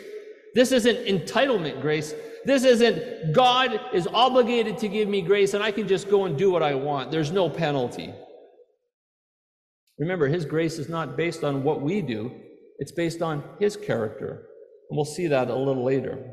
This 0.54 0.72
isn't 0.72 1.06
entitlement 1.06 1.80
grace. 1.82 2.14
This 2.48 2.64
isn't 2.64 3.34
God 3.34 3.78
is 3.92 4.06
obligated 4.06 4.78
to 4.78 4.88
give 4.88 5.06
me 5.06 5.20
grace 5.20 5.52
and 5.52 5.62
I 5.62 5.70
can 5.70 5.86
just 5.86 6.08
go 6.08 6.24
and 6.24 6.34
do 6.34 6.50
what 6.50 6.62
I 6.62 6.74
want. 6.74 7.10
There's 7.10 7.30
no 7.30 7.50
penalty. 7.50 8.10
Remember, 9.98 10.26
His 10.26 10.46
grace 10.46 10.78
is 10.78 10.88
not 10.88 11.14
based 11.14 11.44
on 11.44 11.62
what 11.62 11.82
we 11.82 12.00
do, 12.00 12.32
it's 12.78 12.90
based 12.90 13.20
on 13.20 13.44
His 13.60 13.76
character. 13.76 14.46
And 14.88 14.96
we'll 14.96 15.04
see 15.04 15.26
that 15.26 15.50
a 15.50 15.54
little 15.54 15.84
later. 15.84 16.24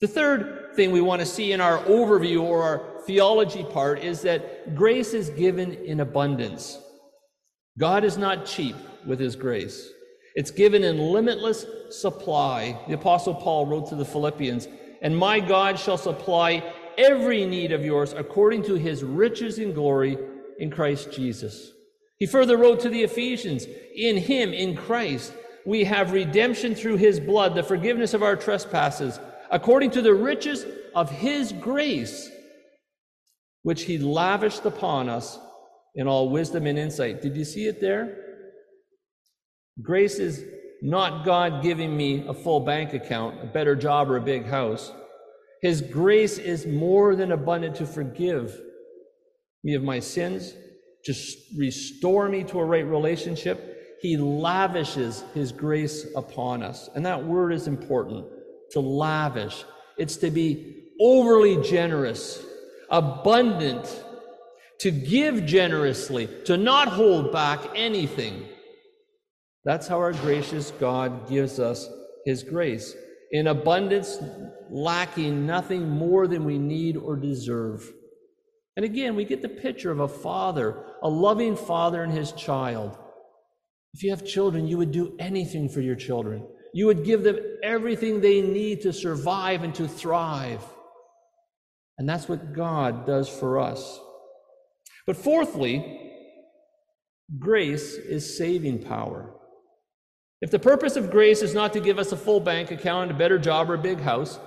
The 0.00 0.06
third 0.06 0.76
thing 0.76 0.92
we 0.92 1.00
want 1.00 1.18
to 1.18 1.26
see 1.26 1.50
in 1.50 1.60
our 1.60 1.78
overview 1.78 2.42
or 2.42 2.62
our 2.62 3.02
theology 3.04 3.64
part 3.64 4.04
is 4.04 4.22
that 4.22 4.76
grace 4.76 5.12
is 5.12 5.30
given 5.30 5.74
in 5.74 5.98
abundance. 5.98 6.78
God 7.80 8.04
is 8.04 8.16
not 8.16 8.46
cheap 8.46 8.76
with 9.04 9.18
his 9.18 9.34
grace. 9.34 9.90
It's 10.36 10.52
given 10.52 10.84
in 10.84 10.98
limitless 10.98 11.66
supply. 11.90 12.78
The 12.86 12.94
Apostle 12.94 13.34
Paul 13.34 13.66
wrote 13.66 13.88
to 13.88 13.96
the 13.96 14.04
Philippians, 14.04 14.68
And 15.02 15.16
my 15.16 15.40
God 15.40 15.78
shall 15.78 15.96
supply 15.96 16.62
every 16.98 17.46
need 17.46 17.72
of 17.72 17.84
yours 17.84 18.12
according 18.12 18.62
to 18.64 18.74
his 18.74 19.02
riches 19.02 19.58
in 19.58 19.72
glory 19.72 20.18
in 20.58 20.70
Christ 20.70 21.12
Jesus. 21.12 21.72
He 22.18 22.26
further 22.26 22.56
wrote 22.56 22.80
to 22.80 22.90
the 22.90 23.02
Ephesians, 23.02 23.66
In 23.96 24.18
him, 24.18 24.52
in 24.52 24.76
Christ, 24.76 25.32
we 25.64 25.84
have 25.84 26.12
redemption 26.12 26.74
through 26.74 26.96
his 26.96 27.18
blood, 27.18 27.54
the 27.54 27.62
forgiveness 27.62 28.14
of 28.14 28.22
our 28.22 28.36
trespasses 28.36 29.18
according 29.50 29.90
to 29.90 30.02
the 30.02 30.14
riches 30.14 30.64
of 30.94 31.10
his 31.10 31.52
grace, 31.52 32.30
which 33.62 33.82
he 33.82 33.98
lavished 33.98 34.64
upon 34.64 35.08
us 35.08 35.38
in 35.94 36.06
all 36.06 36.30
wisdom 36.30 36.66
and 36.66 36.78
insight. 36.78 37.20
Did 37.20 37.36
you 37.36 37.44
see 37.44 37.66
it 37.66 37.80
there? 37.80 38.16
Grace 39.82 40.18
is 40.18 40.44
not 40.82 41.24
God 41.24 41.62
giving 41.62 41.96
me 41.96 42.26
a 42.26 42.34
full 42.34 42.60
bank 42.60 42.94
account, 42.94 43.42
a 43.42 43.46
better 43.46 43.74
job, 43.76 44.10
or 44.10 44.16
a 44.16 44.20
big 44.20 44.46
house. 44.46 44.92
His 45.62 45.80
grace 45.82 46.38
is 46.38 46.66
more 46.66 47.14
than 47.14 47.32
abundant 47.32 47.76
to 47.76 47.86
forgive 47.86 48.58
me 49.62 49.74
of 49.74 49.82
my 49.82 50.00
sins, 50.00 50.54
to 51.04 51.14
restore 51.56 52.28
me 52.28 52.44
to 52.44 52.60
a 52.60 52.64
right 52.64 52.86
relationship. 52.86 53.98
He 54.00 54.16
lavishes 54.16 55.22
his 55.34 55.52
grace 55.52 56.06
upon 56.16 56.62
us. 56.62 56.88
And 56.94 57.04
that 57.04 57.24
word 57.24 57.52
is 57.52 57.66
important 57.66 58.26
to 58.70 58.80
lavish, 58.80 59.64
it's 59.98 60.16
to 60.18 60.30
be 60.30 60.86
overly 61.00 61.60
generous, 61.62 62.42
abundant, 62.88 64.04
to 64.78 64.90
give 64.90 65.44
generously, 65.44 66.28
to 66.44 66.56
not 66.56 66.88
hold 66.88 67.32
back 67.32 67.60
anything. 67.74 68.44
That's 69.64 69.86
how 69.86 69.98
our 69.98 70.12
gracious 70.12 70.70
God 70.80 71.28
gives 71.28 71.60
us 71.60 71.88
his 72.24 72.42
grace 72.42 72.94
in 73.30 73.46
abundance, 73.46 74.18
lacking 74.70 75.46
nothing 75.46 75.88
more 75.88 76.26
than 76.26 76.44
we 76.44 76.58
need 76.58 76.96
or 76.96 77.16
deserve. 77.16 77.90
And 78.76 78.84
again, 78.84 79.14
we 79.14 79.24
get 79.24 79.42
the 79.42 79.48
picture 79.48 79.90
of 79.90 80.00
a 80.00 80.08
father, 80.08 80.84
a 81.02 81.08
loving 81.08 81.56
father 81.56 82.02
and 82.02 82.12
his 82.12 82.32
child. 82.32 82.96
If 83.92 84.02
you 84.02 84.10
have 84.10 84.24
children, 84.24 84.66
you 84.66 84.78
would 84.78 84.92
do 84.92 85.16
anything 85.18 85.68
for 85.68 85.80
your 85.80 85.96
children. 85.96 86.46
You 86.72 86.86
would 86.86 87.04
give 87.04 87.22
them 87.22 87.38
everything 87.62 88.20
they 88.20 88.40
need 88.40 88.80
to 88.82 88.92
survive 88.92 89.62
and 89.62 89.74
to 89.74 89.88
thrive. 89.88 90.64
And 91.98 92.08
that's 92.08 92.28
what 92.28 92.54
God 92.54 93.06
does 93.06 93.28
for 93.28 93.58
us. 93.58 94.00
But 95.06 95.16
fourthly, 95.16 96.00
grace 97.38 97.94
is 97.94 98.38
saving 98.38 98.84
power. 98.84 99.34
If 100.40 100.50
the 100.50 100.58
purpose 100.58 100.96
of 100.96 101.10
grace 101.10 101.42
is 101.42 101.54
not 101.54 101.72
to 101.74 101.80
give 101.80 101.98
us 101.98 102.12
a 102.12 102.16
full 102.16 102.40
bank 102.40 102.70
account, 102.70 103.10
a 103.10 103.14
better 103.14 103.38
job, 103.38 103.70
or 103.70 103.74
a 103.74 103.78
big 103.78 104.00
house, 104.00 104.38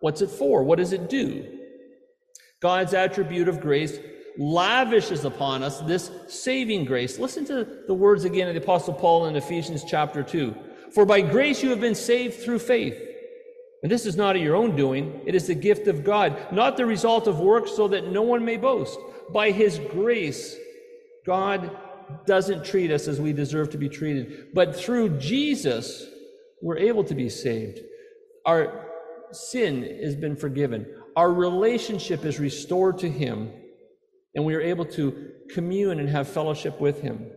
what's 0.00 0.22
it 0.22 0.30
for? 0.30 0.62
What 0.62 0.78
does 0.78 0.92
it 0.92 1.08
do? 1.08 1.58
God's 2.60 2.94
attribute 2.94 3.48
of 3.48 3.60
grace 3.60 3.98
lavishes 4.38 5.24
upon 5.24 5.62
us 5.62 5.80
this 5.80 6.10
saving 6.28 6.84
grace. 6.84 7.18
Listen 7.18 7.44
to 7.46 7.66
the 7.86 7.94
words 7.94 8.24
again 8.24 8.48
of 8.48 8.54
the 8.54 8.62
Apostle 8.62 8.94
Paul 8.94 9.26
in 9.26 9.36
Ephesians 9.36 9.84
chapter 9.84 10.22
2. 10.22 10.54
For 10.94 11.04
by 11.04 11.20
grace 11.22 11.62
you 11.62 11.70
have 11.70 11.80
been 11.80 11.94
saved 11.94 12.42
through 12.42 12.60
faith. 12.60 12.96
And 13.82 13.90
this 13.90 14.06
is 14.06 14.16
not 14.16 14.36
of 14.36 14.42
your 14.42 14.54
own 14.54 14.76
doing, 14.76 15.22
it 15.26 15.34
is 15.34 15.48
the 15.48 15.56
gift 15.56 15.88
of 15.88 16.04
God, 16.04 16.52
not 16.52 16.76
the 16.76 16.86
result 16.86 17.26
of 17.26 17.40
works, 17.40 17.74
so 17.74 17.88
that 17.88 18.12
no 18.12 18.22
one 18.22 18.44
may 18.44 18.56
boast. 18.56 18.96
By 19.32 19.50
his 19.50 19.80
grace, 19.90 20.56
God 21.26 21.76
doesn't 22.26 22.64
treat 22.64 22.90
us 22.90 23.08
as 23.08 23.20
we 23.20 23.32
deserve 23.32 23.70
to 23.70 23.78
be 23.78 23.88
treated. 23.88 24.48
But 24.54 24.76
through 24.76 25.18
Jesus, 25.18 26.04
we're 26.60 26.78
able 26.78 27.04
to 27.04 27.14
be 27.14 27.28
saved. 27.28 27.80
Our 28.46 28.88
sin 29.32 29.82
has 30.02 30.14
been 30.14 30.36
forgiven, 30.36 30.86
our 31.16 31.32
relationship 31.32 32.24
is 32.24 32.38
restored 32.38 32.98
to 32.98 33.10
him, 33.10 33.50
and 34.34 34.44
we 34.44 34.54
are 34.54 34.60
able 34.60 34.84
to 34.86 35.30
commune 35.50 36.00
and 36.00 36.08
have 36.08 36.28
fellowship 36.28 36.80
with 36.80 37.00
him. 37.00 37.30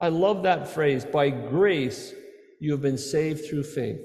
I 0.00 0.08
love 0.08 0.42
that 0.42 0.68
phrase 0.68 1.04
by 1.04 1.30
grace 1.30 2.12
you 2.60 2.72
have 2.72 2.82
been 2.82 2.98
saved 2.98 3.46
through 3.46 3.64
faith. 3.64 4.00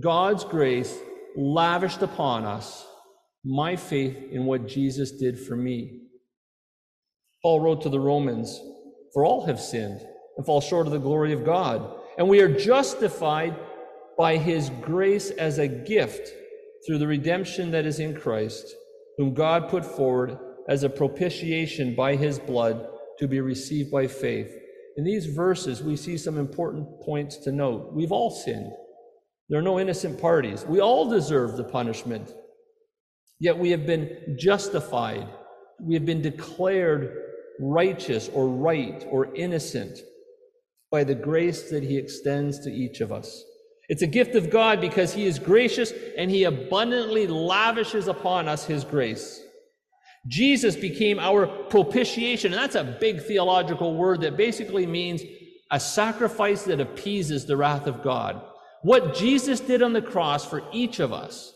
God's 0.00 0.44
grace 0.44 0.98
lavished 1.36 2.02
upon 2.02 2.44
us 2.44 2.86
my 3.44 3.76
faith 3.76 4.16
in 4.32 4.44
what 4.44 4.66
Jesus 4.66 5.12
did 5.12 5.38
for 5.38 5.56
me. 5.56 6.00
Paul 7.42 7.60
wrote 7.60 7.82
to 7.82 7.88
the 7.88 8.00
Romans, 8.00 8.60
For 9.16 9.24
all 9.24 9.46
have 9.46 9.58
sinned 9.58 10.02
and 10.36 10.44
fall 10.44 10.60
short 10.60 10.86
of 10.86 10.92
the 10.92 10.98
glory 10.98 11.32
of 11.32 11.42
God, 11.42 11.90
and 12.18 12.28
we 12.28 12.40
are 12.40 12.54
justified 12.54 13.56
by 14.18 14.36
his 14.36 14.68
grace 14.82 15.30
as 15.30 15.56
a 15.56 15.66
gift 15.66 16.28
through 16.86 16.98
the 16.98 17.06
redemption 17.06 17.70
that 17.70 17.86
is 17.86 17.98
in 17.98 18.14
Christ, 18.14 18.74
whom 19.16 19.32
God 19.32 19.70
put 19.70 19.86
forward 19.86 20.38
as 20.68 20.82
a 20.82 20.90
propitiation 20.90 21.94
by 21.94 22.14
his 22.14 22.38
blood 22.38 22.86
to 23.18 23.26
be 23.26 23.40
received 23.40 23.90
by 23.90 24.06
faith. 24.06 24.54
In 24.98 25.04
these 25.04 25.24
verses, 25.24 25.82
we 25.82 25.96
see 25.96 26.18
some 26.18 26.36
important 26.36 26.86
points 27.00 27.38
to 27.38 27.52
note. 27.52 27.94
We've 27.94 28.12
all 28.12 28.30
sinned. 28.30 28.70
There 29.48 29.58
are 29.58 29.62
no 29.62 29.80
innocent 29.80 30.20
parties. 30.20 30.66
We 30.66 30.82
all 30.82 31.08
deserve 31.08 31.56
the 31.56 31.64
punishment. 31.64 32.34
Yet 33.40 33.56
we 33.56 33.70
have 33.70 33.86
been 33.86 34.36
justified. 34.38 35.26
We 35.80 35.94
have 35.94 36.04
been 36.04 36.20
declared 36.20 37.22
righteous 37.60 38.28
or 38.32 38.48
right 38.48 39.06
or 39.10 39.34
innocent 39.34 39.98
by 40.90 41.04
the 41.04 41.14
grace 41.14 41.70
that 41.70 41.82
He 41.82 41.96
extends 41.96 42.60
to 42.60 42.70
each 42.70 43.00
of 43.00 43.12
us. 43.12 43.44
It's 43.88 44.02
a 44.02 44.06
gift 44.06 44.34
of 44.34 44.50
God 44.50 44.80
because 44.80 45.14
He 45.14 45.26
is 45.26 45.38
gracious 45.38 45.92
and 46.16 46.30
He 46.30 46.44
abundantly 46.44 47.26
lavishes 47.26 48.08
upon 48.08 48.48
us 48.48 48.64
His 48.66 48.84
grace. 48.84 49.42
Jesus 50.28 50.76
became 50.76 51.18
our 51.18 51.46
propitiation. 51.46 52.52
And 52.52 52.60
that's 52.60 52.74
a 52.74 52.96
big 53.00 53.22
theological 53.22 53.96
word 53.96 54.22
that 54.22 54.36
basically 54.36 54.86
means 54.86 55.22
a 55.70 55.78
sacrifice 55.78 56.64
that 56.64 56.80
appeases 56.80 57.46
the 57.46 57.56
wrath 57.56 57.86
of 57.86 58.02
God. 58.02 58.42
What 58.82 59.14
Jesus 59.14 59.60
did 59.60 59.82
on 59.82 59.92
the 59.92 60.02
cross 60.02 60.44
for 60.44 60.62
each 60.72 61.00
of 61.00 61.12
us 61.12 61.52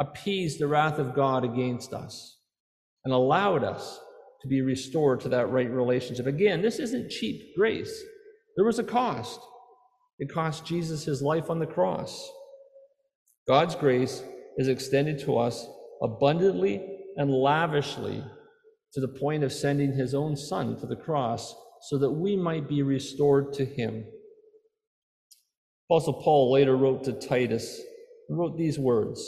appeased 0.00 0.58
the 0.58 0.66
wrath 0.68 0.98
of 0.98 1.14
God 1.14 1.44
against 1.44 1.92
us. 1.92 2.36
and 3.04 3.12
allowed 3.14 3.64
us 3.64 3.98
to 4.42 4.48
be 4.48 4.62
restored 4.62 5.20
to 5.20 5.28
that 5.30 5.50
right 5.50 5.70
relationship. 5.70 6.26
Again, 6.26 6.62
this 6.62 6.78
isn't 6.78 7.10
cheap 7.10 7.54
grace. 7.56 8.02
There 8.56 8.64
was 8.64 8.78
a 8.78 8.84
cost. 8.84 9.40
It 10.18 10.32
cost 10.32 10.66
Jesus 10.66 11.04
his 11.04 11.22
life 11.22 11.50
on 11.50 11.58
the 11.58 11.66
cross. 11.66 12.30
God's 13.46 13.74
grace 13.74 14.22
is 14.56 14.68
extended 14.68 15.18
to 15.20 15.38
us 15.38 15.66
abundantly 16.02 16.98
and 17.16 17.30
lavishly 17.30 18.22
to 18.92 19.00
the 19.00 19.08
point 19.08 19.44
of 19.44 19.52
sending 19.52 19.92
his 19.92 20.14
own 20.14 20.36
son 20.36 20.78
to 20.80 20.86
the 20.86 20.96
cross 20.96 21.54
so 21.82 21.98
that 21.98 22.10
we 22.10 22.36
might 22.36 22.68
be 22.68 22.82
restored 22.82 23.52
to 23.54 23.64
him. 23.64 24.04
Apostle 25.88 26.22
Paul 26.22 26.52
later 26.52 26.76
wrote 26.76 27.04
to 27.04 27.12
Titus, 27.12 27.80
wrote 28.28 28.56
these 28.56 28.78
words, 28.78 29.24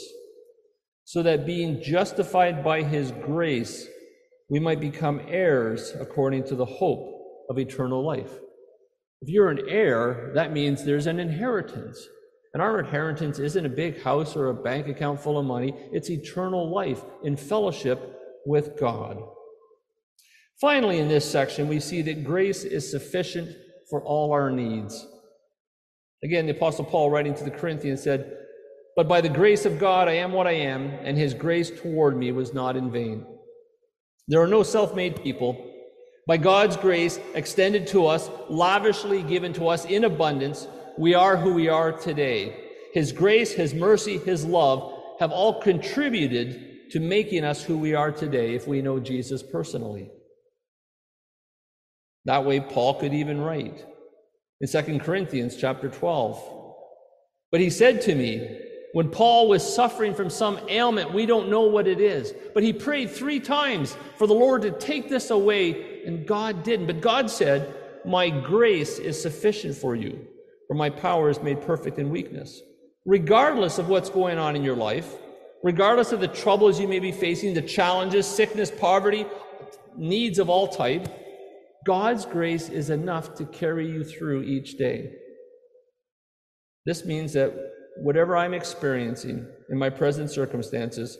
so 1.04 1.23
that 1.23 1.47
being 1.47 1.83
justified 1.83 2.62
by 2.62 2.83
his 2.83 3.11
grace, 3.11 3.88
we 4.49 4.59
might 4.61 4.81
become 4.81 5.21
heirs 5.29 5.93
according 5.99 6.45
to 6.45 6.55
the 6.55 6.65
hope 6.65 7.09
of 7.49 7.59
eternal 7.59 8.05
life. 8.05 8.31
If 9.21 9.29
you're 9.29 9.51
an 9.51 9.69
heir, 9.69 10.33
that 10.35 10.53
means 10.53 10.85
there's 10.85 11.07
an 11.07 11.21
inheritance. 11.21 12.07
And 12.55 12.63
our 12.63 12.81
inheritance 12.81 13.39
isn't 13.39 13.65
a 13.65 13.71
big 13.71 14.03
house 14.03 14.37
or 14.37 14.49
a 14.49 14.55
bank 14.55 14.89
account 14.89 15.21
full 15.21 15.39
of 15.39 15.47
money, 15.47 15.75
it's 15.93 16.11
eternal 16.11 16.71
life 16.71 17.03
in 17.25 17.37
fellowship 17.37 18.19
with 18.45 18.79
God. 18.79 19.19
Finally, 20.61 20.99
in 20.99 21.09
this 21.09 21.29
section, 21.29 21.69
we 21.69 21.81
see 21.81 22.03
that 22.03 22.25
grace 22.25 22.65
is 22.65 22.91
sufficient 22.91 23.49
for 23.89 24.03
all 24.05 24.33
our 24.33 24.51
needs. 24.51 25.07
Again, 26.25 26.47
the 26.47 26.53
Apostle 26.53 26.85
Paul, 26.85 27.11
writing 27.11 27.35
to 27.35 27.45
the 27.45 27.51
Corinthians, 27.51 28.03
said, 28.03 28.37
But 28.95 29.09
by 29.09 29.21
the 29.21 29.29
grace 29.29 29.67
of 29.67 29.79
God 29.79 30.09
I 30.09 30.13
am 30.15 30.33
what 30.33 30.47
I 30.47 30.53
am, 30.53 30.87
and 31.03 31.17
his 31.17 31.35
grace 31.35 31.71
toward 31.71 32.17
me 32.17 32.31
was 32.33 32.55
not 32.55 32.77
in 32.77 32.93
vain. 32.93 33.27
There 34.29 34.41
are 34.41 34.49
no 34.49 34.62
self 34.62 34.95
made 34.95 35.23
people. 35.23 35.69
By 36.26 36.37
God's 36.37 36.76
grace 36.76 37.19
extended 37.35 37.87
to 37.88 38.07
us, 38.07 38.31
lavishly 38.49 39.23
given 39.23 39.52
to 39.55 39.69
us 39.69 39.85
in 39.85 40.05
abundance, 40.05 40.69
we 40.97 41.14
are 41.14 41.37
who 41.37 41.52
we 41.52 41.69
are 41.69 41.93
today. 41.93 42.71
His 42.93 43.11
grace, 43.12 43.52
His 43.52 43.75
mercy, 43.75 44.19
His 44.19 44.45
love 44.45 44.93
have 45.19 45.33
all 45.33 45.61
contributed 45.61 46.91
to 46.91 47.00
making 47.00 47.43
us 47.43 47.62
who 47.64 47.79
we 47.79 47.95
are 47.95 48.12
today 48.12 48.55
if 48.55 48.69
we 48.69 48.83
know 48.83 49.00
Jesus 49.00 49.43
personally. 49.43 50.11
That 52.25 52.45
way, 52.45 52.61
Paul 52.61 53.00
could 53.00 53.14
even 53.14 53.41
write 53.41 53.85
in 54.61 54.69
2 54.69 54.99
Corinthians 55.00 55.57
chapter 55.57 55.88
12. 55.88 56.61
But 57.50 57.61
he 57.61 57.71
said 57.71 58.00
to 58.02 58.14
me, 58.14 58.59
when 58.93 59.09
Paul 59.09 59.49
was 59.49 59.75
suffering 59.75 60.15
from 60.15 60.29
some 60.29 60.61
ailment, 60.69 61.15
we 61.15 61.25
don't 61.25 61.49
know 61.49 61.63
what 61.63 61.89
it 61.89 62.01
is, 62.01 62.35
but 62.53 62.63
he 62.63 62.73
prayed 62.73 63.11
three 63.11 63.41
times 63.41 63.97
for 64.17 64.27
the 64.27 64.35
Lord 64.35 64.63
to 64.63 64.71
take 64.71 65.09
this 65.09 65.31
away, 65.31 66.05
and 66.05 66.27
God 66.27 66.63
didn't. 66.63 66.87
But 66.87 67.01
God 67.01 67.31
said, 67.31 67.75
My 68.05 68.29
grace 68.29 68.99
is 68.99 69.21
sufficient 69.21 69.77
for 69.77 69.97
you, 69.97 70.27
for 70.69 70.75
my 70.75 70.91
power 70.91 71.31
is 71.31 71.43
made 71.43 71.63
perfect 71.63 71.99
in 71.99 72.11
weakness. 72.11 72.61
Regardless 73.07 73.79
of 73.79 73.89
what's 73.89 74.11
going 74.11 74.39
on 74.39 74.57
in 74.57 74.63
your 74.63 74.77
life, 74.77 75.15
regardless 75.63 76.13
of 76.13 76.21
the 76.21 76.29
troubles 76.29 76.79
you 76.79 76.87
may 76.87 76.99
be 76.99 77.13
facing, 77.13 77.55
the 77.55 77.63
challenges, 77.63 78.27
sickness, 78.27 78.71
poverty, 78.71 79.25
needs 79.97 80.39
of 80.39 80.51
all 80.51 80.69
type, 80.69 81.09
God's 81.87 82.27
grace 82.27 82.69
is 82.69 82.91
enough 82.91 83.35
to 83.37 83.45
carry 83.47 83.91
you 83.91 84.05
through 84.05 84.43
each 84.43 84.77
day. 84.77 85.13
This 86.85 87.05
means 87.05 87.33
that 87.33 87.55
whatever 87.97 88.37
I'm 88.37 88.55
experiencing 88.55 89.47
in 89.69 89.79
my 89.79 89.91
present 89.91 90.31
circumstances, 90.31 91.19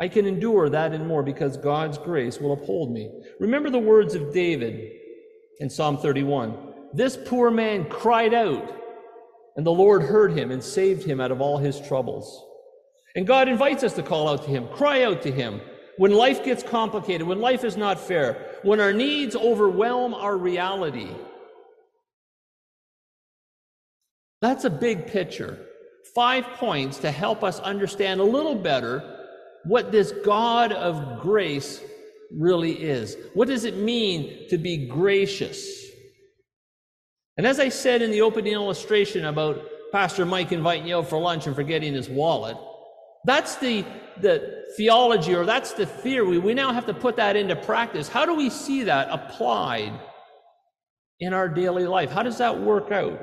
I 0.00 0.08
can 0.08 0.26
endure 0.26 0.68
that 0.68 0.92
and 0.92 1.06
more 1.06 1.22
because 1.22 1.56
God's 1.56 1.98
grace 1.98 2.40
will 2.40 2.52
uphold 2.52 2.92
me. 2.92 3.10
Remember 3.38 3.70
the 3.70 3.78
words 3.78 4.14
of 4.14 4.32
David 4.32 4.90
in 5.60 5.70
Psalm 5.70 5.98
31 5.98 6.56
This 6.92 7.16
poor 7.16 7.50
man 7.50 7.88
cried 7.88 8.34
out, 8.34 8.74
and 9.56 9.64
the 9.64 9.72
Lord 9.72 10.02
heard 10.02 10.32
him 10.32 10.50
and 10.50 10.62
saved 10.62 11.04
him 11.04 11.20
out 11.20 11.30
of 11.30 11.40
all 11.40 11.58
his 11.58 11.80
troubles. 11.80 12.44
And 13.16 13.26
God 13.26 13.48
invites 13.48 13.84
us 13.84 13.94
to 13.94 14.02
call 14.02 14.28
out 14.28 14.42
to 14.44 14.50
him, 14.50 14.66
cry 14.68 15.04
out 15.04 15.22
to 15.22 15.30
him, 15.30 15.60
when 15.96 16.12
life 16.12 16.44
gets 16.44 16.62
complicated, 16.62 17.26
when 17.26 17.40
life 17.40 17.62
is 17.62 17.76
not 17.76 18.00
fair, 18.00 18.58
when 18.62 18.80
our 18.80 18.92
needs 18.92 19.36
overwhelm 19.36 20.12
our 20.12 20.36
reality. 20.36 21.10
That's 24.40 24.64
a 24.64 24.70
big 24.70 25.06
picture. 25.06 25.58
Five 26.14 26.44
points 26.54 26.98
to 26.98 27.10
help 27.10 27.42
us 27.42 27.60
understand 27.60 28.20
a 28.20 28.24
little 28.24 28.54
better 28.54 29.02
what 29.64 29.90
this 29.90 30.12
God 30.24 30.72
of 30.72 31.20
grace 31.20 31.80
really 32.30 32.72
is. 32.72 33.16
What 33.34 33.48
does 33.48 33.64
it 33.64 33.76
mean 33.76 34.48
to 34.50 34.58
be 34.58 34.86
gracious? 34.86 35.84
And 37.36 37.46
as 37.46 37.58
I 37.58 37.68
said 37.68 38.02
in 38.02 38.10
the 38.10 38.20
opening 38.20 38.52
illustration 38.52 39.24
about 39.24 39.60
Pastor 39.92 40.26
Mike 40.26 40.52
inviting 40.52 40.86
you 40.86 40.98
out 40.98 41.08
for 41.08 41.18
lunch 41.18 41.46
and 41.46 41.56
forgetting 41.56 41.94
his 41.94 42.08
wallet, 42.08 42.56
that's 43.24 43.56
the, 43.56 43.84
the 44.20 44.64
theology 44.76 45.34
or 45.34 45.44
that's 45.44 45.72
the 45.72 45.86
theory. 45.86 46.38
We 46.38 46.54
now 46.54 46.72
have 46.72 46.86
to 46.86 46.94
put 46.94 47.16
that 47.16 47.36
into 47.36 47.56
practice. 47.56 48.08
How 48.08 48.26
do 48.26 48.34
we 48.34 48.50
see 48.50 48.84
that 48.84 49.08
applied 49.10 49.98
in 51.20 51.32
our 51.32 51.48
daily 51.48 51.86
life? 51.86 52.10
How 52.10 52.22
does 52.22 52.38
that 52.38 52.60
work 52.60 52.92
out? 52.92 53.18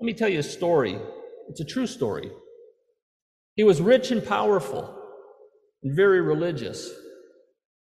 Let 0.00 0.06
me 0.06 0.14
tell 0.14 0.30
you 0.30 0.38
a 0.38 0.42
story. 0.42 0.98
It's 1.50 1.60
a 1.60 1.64
true 1.64 1.86
story. 1.86 2.30
He 3.56 3.64
was 3.64 3.82
rich 3.82 4.10
and 4.10 4.26
powerful 4.26 4.96
and 5.82 5.94
very 5.94 6.22
religious. 6.22 6.90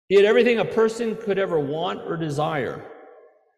He 0.09 0.17
had 0.17 0.25
everything 0.25 0.59
a 0.59 0.65
person 0.65 1.15
could 1.15 1.39
ever 1.39 1.61
want 1.61 2.01
or 2.01 2.17
desire. 2.17 2.85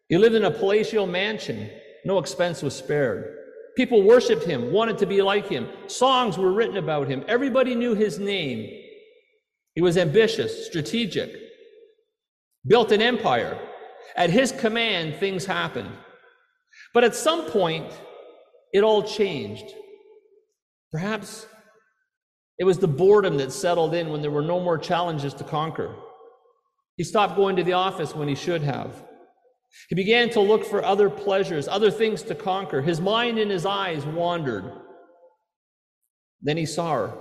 He 0.09 0.17
lived 0.17 0.35
in 0.35 0.45
a 0.45 0.51
palatial 0.51 1.07
mansion, 1.07 1.71
no 2.05 2.19
expense 2.19 2.61
was 2.61 2.75
spared. 2.75 3.35
People 3.75 4.03
worshiped 4.03 4.43
him, 4.43 4.71
wanted 4.71 4.99
to 4.99 5.07
be 5.07 5.23
like 5.23 5.47
him. 5.47 5.67
Songs 5.87 6.37
were 6.37 6.51
written 6.51 6.77
about 6.77 7.07
him. 7.07 7.23
Everybody 7.27 7.73
knew 7.73 7.95
his 7.95 8.19
name. 8.19 8.69
He 9.73 9.81
was 9.81 9.97
ambitious, 9.97 10.67
strategic, 10.67 11.33
built 12.67 12.91
an 12.91 13.01
empire. 13.01 13.57
At 14.15 14.29
his 14.29 14.51
command, 14.51 15.15
things 15.15 15.45
happened. 15.45 15.89
But 16.93 17.05
at 17.05 17.15
some 17.15 17.49
point, 17.49 17.91
it 18.73 18.83
all 18.83 19.03
changed. 19.03 19.73
Perhaps 20.91 21.47
it 22.57 22.63
was 22.63 22.77
the 22.77 22.87
boredom 22.87 23.37
that 23.37 23.51
settled 23.51 23.93
in 23.93 24.09
when 24.09 24.21
there 24.21 24.31
were 24.31 24.41
no 24.41 24.59
more 24.59 24.77
challenges 24.77 25.33
to 25.35 25.43
conquer. 25.43 25.95
He 26.97 27.03
stopped 27.03 27.35
going 27.35 27.55
to 27.55 27.63
the 27.63 27.73
office 27.73 28.15
when 28.15 28.27
he 28.27 28.35
should 28.35 28.61
have. 28.61 29.03
He 29.89 29.95
began 29.95 30.29
to 30.31 30.41
look 30.41 30.65
for 30.65 30.83
other 30.83 31.09
pleasures, 31.09 31.67
other 31.67 31.89
things 31.89 32.21
to 32.23 32.35
conquer. 32.35 32.81
His 32.81 32.99
mind 33.01 33.39
and 33.39 33.49
his 33.49 33.65
eyes 33.65 34.05
wandered. 34.05 34.65
Then 36.41 36.57
he 36.57 36.65
saw 36.65 36.93
her. 36.93 37.17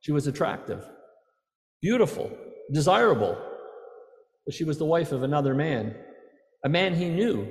She 0.00 0.12
was 0.12 0.26
attractive, 0.26 0.84
beautiful, 1.82 2.30
desirable, 2.72 3.36
but 4.46 4.54
she 4.54 4.64
was 4.64 4.78
the 4.78 4.84
wife 4.86 5.12
of 5.12 5.22
another 5.22 5.54
man, 5.54 5.94
a 6.64 6.68
man 6.68 6.94
he 6.94 7.10
knew, 7.10 7.46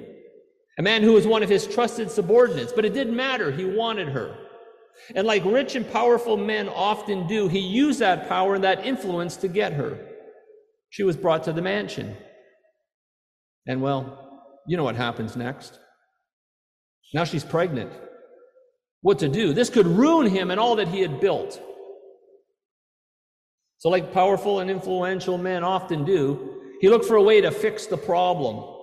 a 0.79 0.81
man 0.81 1.03
who 1.03 1.11
was 1.11 1.27
one 1.27 1.43
of 1.43 1.49
his 1.49 1.67
trusted 1.67 2.09
subordinates, 2.09 2.71
but 2.71 2.85
it 2.85 2.93
didn't 2.93 3.15
matter. 3.15 3.51
He 3.51 3.65
wanted 3.65 4.07
her. 4.07 4.33
And 5.13 5.27
like 5.27 5.43
rich 5.43 5.75
and 5.75 5.89
powerful 5.91 6.37
men 6.37 6.69
often 6.69 7.27
do, 7.27 7.49
he 7.49 7.59
used 7.59 7.99
that 7.99 8.29
power 8.29 8.55
and 8.55 8.63
that 8.63 8.85
influence 8.85 9.35
to 9.37 9.49
get 9.49 9.73
her. 9.73 9.99
She 10.89 11.03
was 11.03 11.17
brought 11.17 11.43
to 11.43 11.53
the 11.53 11.61
mansion. 11.61 12.15
And 13.67 13.81
well, 13.81 14.55
you 14.67 14.77
know 14.77 14.85
what 14.85 14.95
happens 14.95 15.35
next. 15.35 15.77
Now 17.13 17.25
she's 17.25 17.43
pregnant. 17.43 17.91
What 19.01 19.19
to 19.19 19.27
do? 19.27 19.51
This 19.51 19.69
could 19.69 19.85
ruin 19.85 20.27
him 20.27 20.49
and 20.49 20.61
all 20.61 20.77
that 20.77 20.87
he 20.87 21.01
had 21.01 21.19
built. 21.19 21.61
So, 23.79 23.89
like 23.89 24.13
powerful 24.13 24.59
and 24.59 24.71
influential 24.71 25.37
men 25.37 25.65
often 25.65 26.05
do, 26.05 26.61
he 26.79 26.89
looked 26.89 27.05
for 27.05 27.17
a 27.17 27.23
way 27.23 27.41
to 27.41 27.51
fix 27.51 27.85
the 27.85 27.97
problem. 27.97 28.78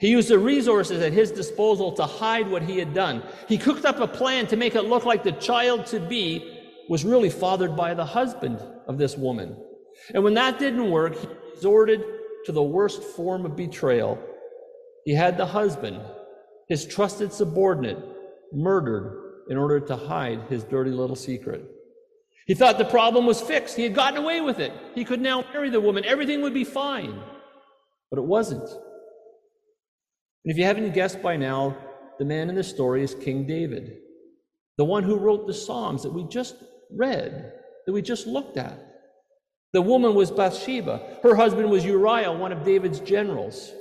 He 0.00 0.08
used 0.08 0.28
the 0.28 0.38
resources 0.38 1.02
at 1.02 1.12
his 1.12 1.30
disposal 1.30 1.92
to 1.92 2.04
hide 2.04 2.50
what 2.50 2.62
he 2.62 2.78
had 2.78 2.94
done. 2.94 3.22
He 3.48 3.58
cooked 3.58 3.84
up 3.84 4.00
a 4.00 4.06
plan 4.06 4.46
to 4.48 4.56
make 4.56 4.74
it 4.74 4.84
look 4.84 5.04
like 5.04 5.22
the 5.22 5.32
child 5.32 5.86
to 5.86 6.00
be 6.00 6.60
was 6.88 7.04
really 7.04 7.30
fathered 7.30 7.76
by 7.76 7.94
the 7.94 8.04
husband 8.04 8.58
of 8.86 8.98
this 8.98 9.16
woman. 9.16 9.56
And 10.14 10.24
when 10.24 10.34
that 10.34 10.58
didn't 10.58 10.90
work, 10.90 11.16
he 11.16 11.28
resorted 11.54 12.04
to 12.46 12.52
the 12.52 12.62
worst 12.62 13.02
form 13.02 13.46
of 13.46 13.56
betrayal. 13.56 14.18
He 15.04 15.14
had 15.14 15.36
the 15.36 15.46
husband, 15.46 16.00
his 16.68 16.86
trusted 16.86 17.32
subordinate, 17.32 17.98
murdered 18.52 19.44
in 19.48 19.56
order 19.56 19.80
to 19.80 19.96
hide 19.96 20.40
his 20.48 20.64
dirty 20.64 20.90
little 20.90 21.16
secret. 21.16 21.64
He 22.46 22.54
thought 22.54 22.78
the 22.78 22.84
problem 22.84 23.26
was 23.26 23.40
fixed. 23.40 23.76
He 23.76 23.84
had 23.84 23.94
gotten 23.94 24.18
away 24.18 24.40
with 24.40 24.58
it. 24.58 24.72
He 24.94 25.04
could 25.04 25.20
now 25.20 25.44
marry 25.52 25.70
the 25.70 25.80
woman. 25.80 26.04
Everything 26.04 26.42
would 26.42 26.54
be 26.54 26.64
fine. 26.64 27.20
But 28.10 28.18
it 28.18 28.24
wasn't. 28.24 28.68
And 30.44 30.52
if 30.52 30.58
you 30.58 30.64
haven't 30.64 30.94
guessed 30.94 31.22
by 31.22 31.36
now, 31.36 31.76
the 32.18 32.24
man 32.24 32.48
in 32.48 32.54
the 32.54 32.64
story 32.64 33.02
is 33.02 33.14
King 33.14 33.46
David, 33.46 33.98
the 34.76 34.84
one 34.84 35.04
who 35.04 35.16
wrote 35.16 35.46
the 35.46 35.54
Psalms 35.54 36.02
that 36.02 36.12
we 36.12 36.24
just 36.24 36.56
read, 36.90 37.52
that 37.86 37.92
we 37.92 38.02
just 38.02 38.26
looked 38.26 38.56
at. 38.56 38.78
The 39.72 39.82
woman 39.82 40.14
was 40.14 40.30
Bathsheba. 40.30 41.18
Her 41.22 41.34
husband 41.34 41.70
was 41.70 41.84
Uriah, 41.84 42.32
one 42.32 42.52
of 42.52 42.64
David's 42.64 43.00
generals. 43.00 43.72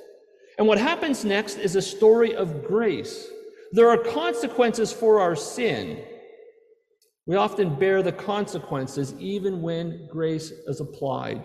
And 0.58 0.68
what 0.68 0.78
happens 0.78 1.26
next 1.26 1.58
is 1.58 1.76
a 1.76 1.82
story 1.82 2.36
of 2.36 2.64
grace. 2.64 3.28
There 3.74 3.90
are 3.90 3.98
consequences 3.98 4.94
for 4.94 5.20
our 5.20 5.36
sin. 5.36 6.04
We 7.26 7.36
often 7.36 7.76
bear 7.76 8.02
the 8.04 8.12
consequences 8.12 9.14
even 9.20 9.62
when 9.62 10.08
grace 10.10 10.52
is 10.52 10.80
applied. 10.80 11.44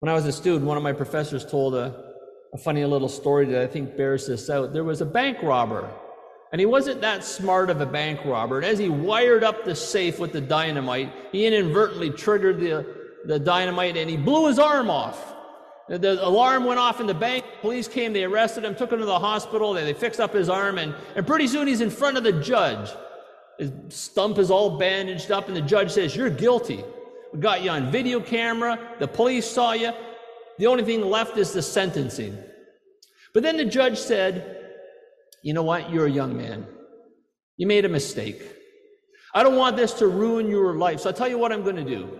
When 0.00 0.08
I 0.08 0.14
was 0.14 0.26
a 0.26 0.32
student, 0.32 0.64
one 0.64 0.76
of 0.76 0.82
my 0.82 0.92
professors 0.92 1.44
told 1.44 1.74
a, 1.74 2.07
a 2.52 2.58
funny 2.58 2.84
little 2.84 3.08
story 3.08 3.46
that 3.46 3.62
I 3.62 3.66
think 3.66 3.96
bears 3.96 4.26
this 4.26 4.48
out. 4.48 4.72
There 4.72 4.84
was 4.84 5.00
a 5.00 5.06
bank 5.06 5.42
robber, 5.42 5.90
and 6.52 6.60
he 6.60 6.66
wasn't 6.66 7.00
that 7.02 7.24
smart 7.24 7.70
of 7.70 7.80
a 7.80 7.86
bank 7.86 8.24
robber. 8.24 8.56
And 8.56 8.66
as 8.66 8.78
he 8.78 8.88
wired 8.88 9.44
up 9.44 9.64
the 9.64 9.74
safe 9.74 10.18
with 10.18 10.32
the 10.32 10.40
dynamite, 10.40 11.12
he 11.30 11.46
inadvertently 11.46 12.10
triggered 12.10 12.60
the, 12.60 12.86
the 13.26 13.38
dynamite 13.38 13.96
and 13.96 14.08
he 14.08 14.16
blew 14.16 14.48
his 14.48 14.58
arm 14.58 14.88
off. 14.88 15.34
The 15.88 16.24
alarm 16.26 16.64
went 16.64 16.78
off 16.78 17.00
in 17.00 17.06
the 17.06 17.14
bank. 17.14 17.44
Police 17.62 17.88
came, 17.88 18.12
they 18.12 18.24
arrested 18.24 18.64
him, 18.64 18.74
took 18.74 18.92
him 18.92 18.98
to 18.98 19.06
the 19.06 19.18
hospital, 19.18 19.72
they, 19.72 19.84
they 19.84 19.94
fixed 19.94 20.20
up 20.20 20.34
his 20.34 20.50
arm, 20.50 20.76
and, 20.76 20.94
and 21.16 21.26
pretty 21.26 21.46
soon 21.46 21.66
he's 21.66 21.80
in 21.80 21.88
front 21.88 22.18
of 22.18 22.24
the 22.24 22.32
judge. 22.32 22.90
His 23.58 23.72
stump 23.88 24.38
is 24.38 24.50
all 24.50 24.78
bandaged 24.78 25.30
up, 25.30 25.48
and 25.48 25.56
the 25.56 25.62
judge 25.62 25.90
says, 25.90 26.14
You're 26.14 26.28
guilty. 26.28 26.84
We 27.32 27.40
got 27.40 27.62
you 27.62 27.70
on 27.70 27.90
video 27.90 28.20
camera. 28.20 28.78
The 28.98 29.08
police 29.08 29.46
saw 29.46 29.72
you. 29.72 29.92
The 30.58 30.66
only 30.66 30.84
thing 30.84 31.00
left 31.02 31.36
is 31.36 31.52
the 31.52 31.62
sentencing. 31.62 32.36
But 33.32 33.42
then 33.42 33.56
the 33.56 33.64
judge 33.64 33.98
said, 33.98 34.56
You 35.42 35.54
know 35.54 35.62
what? 35.62 35.90
You're 35.90 36.06
a 36.06 36.10
young 36.10 36.36
man. 36.36 36.66
You 37.56 37.66
made 37.66 37.84
a 37.84 37.88
mistake. 37.88 38.42
I 39.34 39.42
don't 39.42 39.56
want 39.56 39.76
this 39.76 39.92
to 39.94 40.08
ruin 40.08 40.48
your 40.50 40.74
life. 40.74 41.00
So 41.00 41.10
I'll 41.10 41.16
tell 41.16 41.28
you 41.28 41.38
what 41.38 41.52
I'm 41.52 41.62
going 41.62 41.76
to 41.76 41.84
do 41.84 42.18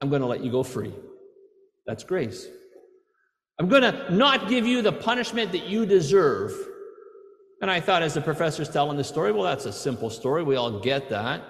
I'm 0.00 0.10
going 0.10 0.20
to 0.20 0.26
let 0.26 0.44
you 0.44 0.50
go 0.50 0.62
free. 0.62 0.92
That's 1.86 2.04
grace. 2.04 2.46
I'm 3.58 3.68
going 3.68 3.82
to 3.82 4.12
not 4.12 4.48
give 4.48 4.66
you 4.66 4.82
the 4.82 4.92
punishment 4.92 5.52
that 5.52 5.64
you 5.66 5.86
deserve. 5.86 6.52
And 7.62 7.70
I 7.70 7.80
thought, 7.80 8.02
as 8.02 8.14
the 8.14 8.20
professor's 8.20 8.68
telling 8.68 8.96
the 8.96 9.04
story, 9.04 9.32
well, 9.32 9.44
that's 9.44 9.64
a 9.64 9.72
simple 9.72 10.10
story. 10.10 10.42
We 10.42 10.56
all 10.56 10.80
get 10.80 11.08
that. 11.10 11.40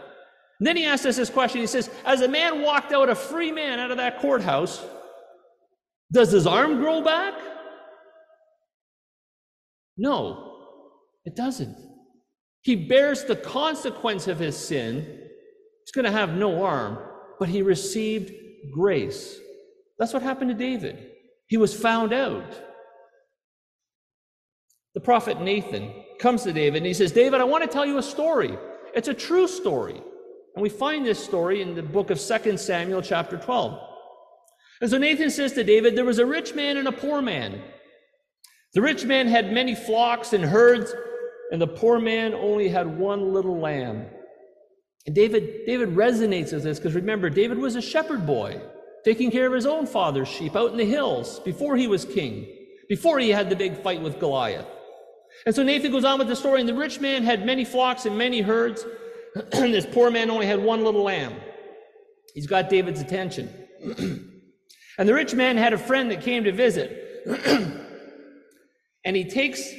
And 0.60 0.66
then 0.66 0.76
he 0.76 0.84
asked 0.84 1.06
us 1.06 1.16
this 1.16 1.30
question. 1.30 1.60
He 1.60 1.66
says, 1.66 1.90
As 2.04 2.20
a 2.20 2.28
man 2.28 2.62
walked 2.62 2.92
out, 2.92 3.08
a 3.08 3.14
free 3.14 3.50
man 3.50 3.80
out 3.80 3.90
of 3.90 3.96
that 3.96 4.20
courthouse, 4.20 4.84
does 6.14 6.30
his 6.30 6.46
arm 6.46 6.78
grow 6.78 7.02
back? 7.02 7.34
No, 9.96 10.56
it 11.24 11.36
doesn't. 11.36 11.76
He 12.62 12.76
bears 12.76 13.24
the 13.24 13.36
consequence 13.36 14.26
of 14.26 14.38
his 14.38 14.56
sin. 14.56 15.04
He's 15.84 15.92
going 15.92 16.06
to 16.06 16.10
have 16.10 16.34
no 16.34 16.64
arm, 16.64 16.98
but 17.38 17.48
he 17.48 17.62
received 17.62 18.32
grace. 18.72 19.38
That's 19.98 20.12
what 20.12 20.22
happened 20.22 20.50
to 20.50 20.54
David. 20.54 21.10
He 21.48 21.56
was 21.56 21.74
found 21.78 22.12
out. 22.12 22.54
The 24.94 25.00
prophet 25.00 25.40
Nathan 25.40 25.92
comes 26.20 26.44
to 26.44 26.52
David 26.52 26.78
and 26.78 26.86
he 26.86 26.94
says, 26.94 27.12
David, 27.12 27.40
I 27.40 27.44
want 27.44 27.64
to 27.64 27.68
tell 27.68 27.84
you 27.84 27.98
a 27.98 28.02
story. 28.02 28.56
It's 28.94 29.08
a 29.08 29.14
true 29.14 29.48
story. 29.48 30.00
And 30.54 30.62
we 30.62 30.68
find 30.68 31.04
this 31.04 31.22
story 31.22 31.60
in 31.60 31.74
the 31.74 31.82
book 31.82 32.10
of 32.10 32.20
2 32.20 32.56
Samuel, 32.56 33.02
chapter 33.02 33.36
12. 33.36 33.93
And 34.80 34.90
so 34.90 34.98
Nathan 34.98 35.30
says 35.30 35.52
to 35.52 35.64
David, 35.64 35.96
There 35.96 36.04
was 36.04 36.18
a 36.18 36.26
rich 36.26 36.54
man 36.54 36.76
and 36.76 36.88
a 36.88 36.92
poor 36.92 37.22
man. 37.22 37.62
The 38.74 38.82
rich 38.82 39.04
man 39.04 39.28
had 39.28 39.52
many 39.52 39.74
flocks 39.74 40.32
and 40.32 40.44
herds, 40.44 40.92
and 41.52 41.62
the 41.62 41.66
poor 41.66 42.00
man 42.00 42.34
only 42.34 42.68
had 42.68 42.98
one 42.98 43.32
little 43.32 43.58
lamb. 43.58 44.06
And 45.06 45.14
David, 45.14 45.66
David 45.66 45.90
resonates 45.90 46.52
with 46.52 46.64
this 46.64 46.78
because 46.78 46.94
remember, 46.94 47.30
David 47.30 47.58
was 47.58 47.76
a 47.76 47.82
shepherd 47.82 48.26
boy 48.26 48.60
taking 49.04 49.30
care 49.30 49.46
of 49.46 49.52
his 49.52 49.66
own 49.66 49.86
father's 49.86 50.28
sheep 50.28 50.56
out 50.56 50.72
in 50.72 50.78
the 50.78 50.84
hills 50.84 51.38
before 51.40 51.76
he 51.76 51.86
was 51.86 52.04
king, 52.04 52.46
before 52.88 53.18
he 53.18 53.30
had 53.30 53.50
the 53.50 53.56
big 53.56 53.80
fight 53.82 54.02
with 54.02 54.18
Goliath. 54.18 54.66
And 55.46 55.54
so 55.54 55.62
Nathan 55.62 55.92
goes 55.92 56.04
on 56.04 56.18
with 56.18 56.28
the 56.28 56.36
story, 56.36 56.60
and 56.60 56.68
the 56.68 56.74
rich 56.74 57.00
man 57.00 57.22
had 57.22 57.44
many 57.44 57.64
flocks 57.64 58.06
and 58.06 58.16
many 58.16 58.40
herds, 58.40 58.84
and 59.52 59.74
this 59.74 59.86
poor 59.86 60.10
man 60.10 60.30
only 60.30 60.46
had 60.46 60.60
one 60.60 60.84
little 60.84 61.02
lamb. 61.02 61.34
He's 62.34 62.46
got 62.46 62.70
David's 62.70 63.00
attention. 63.00 63.50
and 64.98 65.08
the 65.08 65.14
rich 65.14 65.34
man 65.34 65.56
had 65.56 65.72
a 65.72 65.78
friend 65.78 66.10
that 66.10 66.20
came 66.20 66.44
to 66.44 66.52
visit. 66.52 67.26
and 69.04 69.16
he 69.16 69.24
takes, 69.24 69.72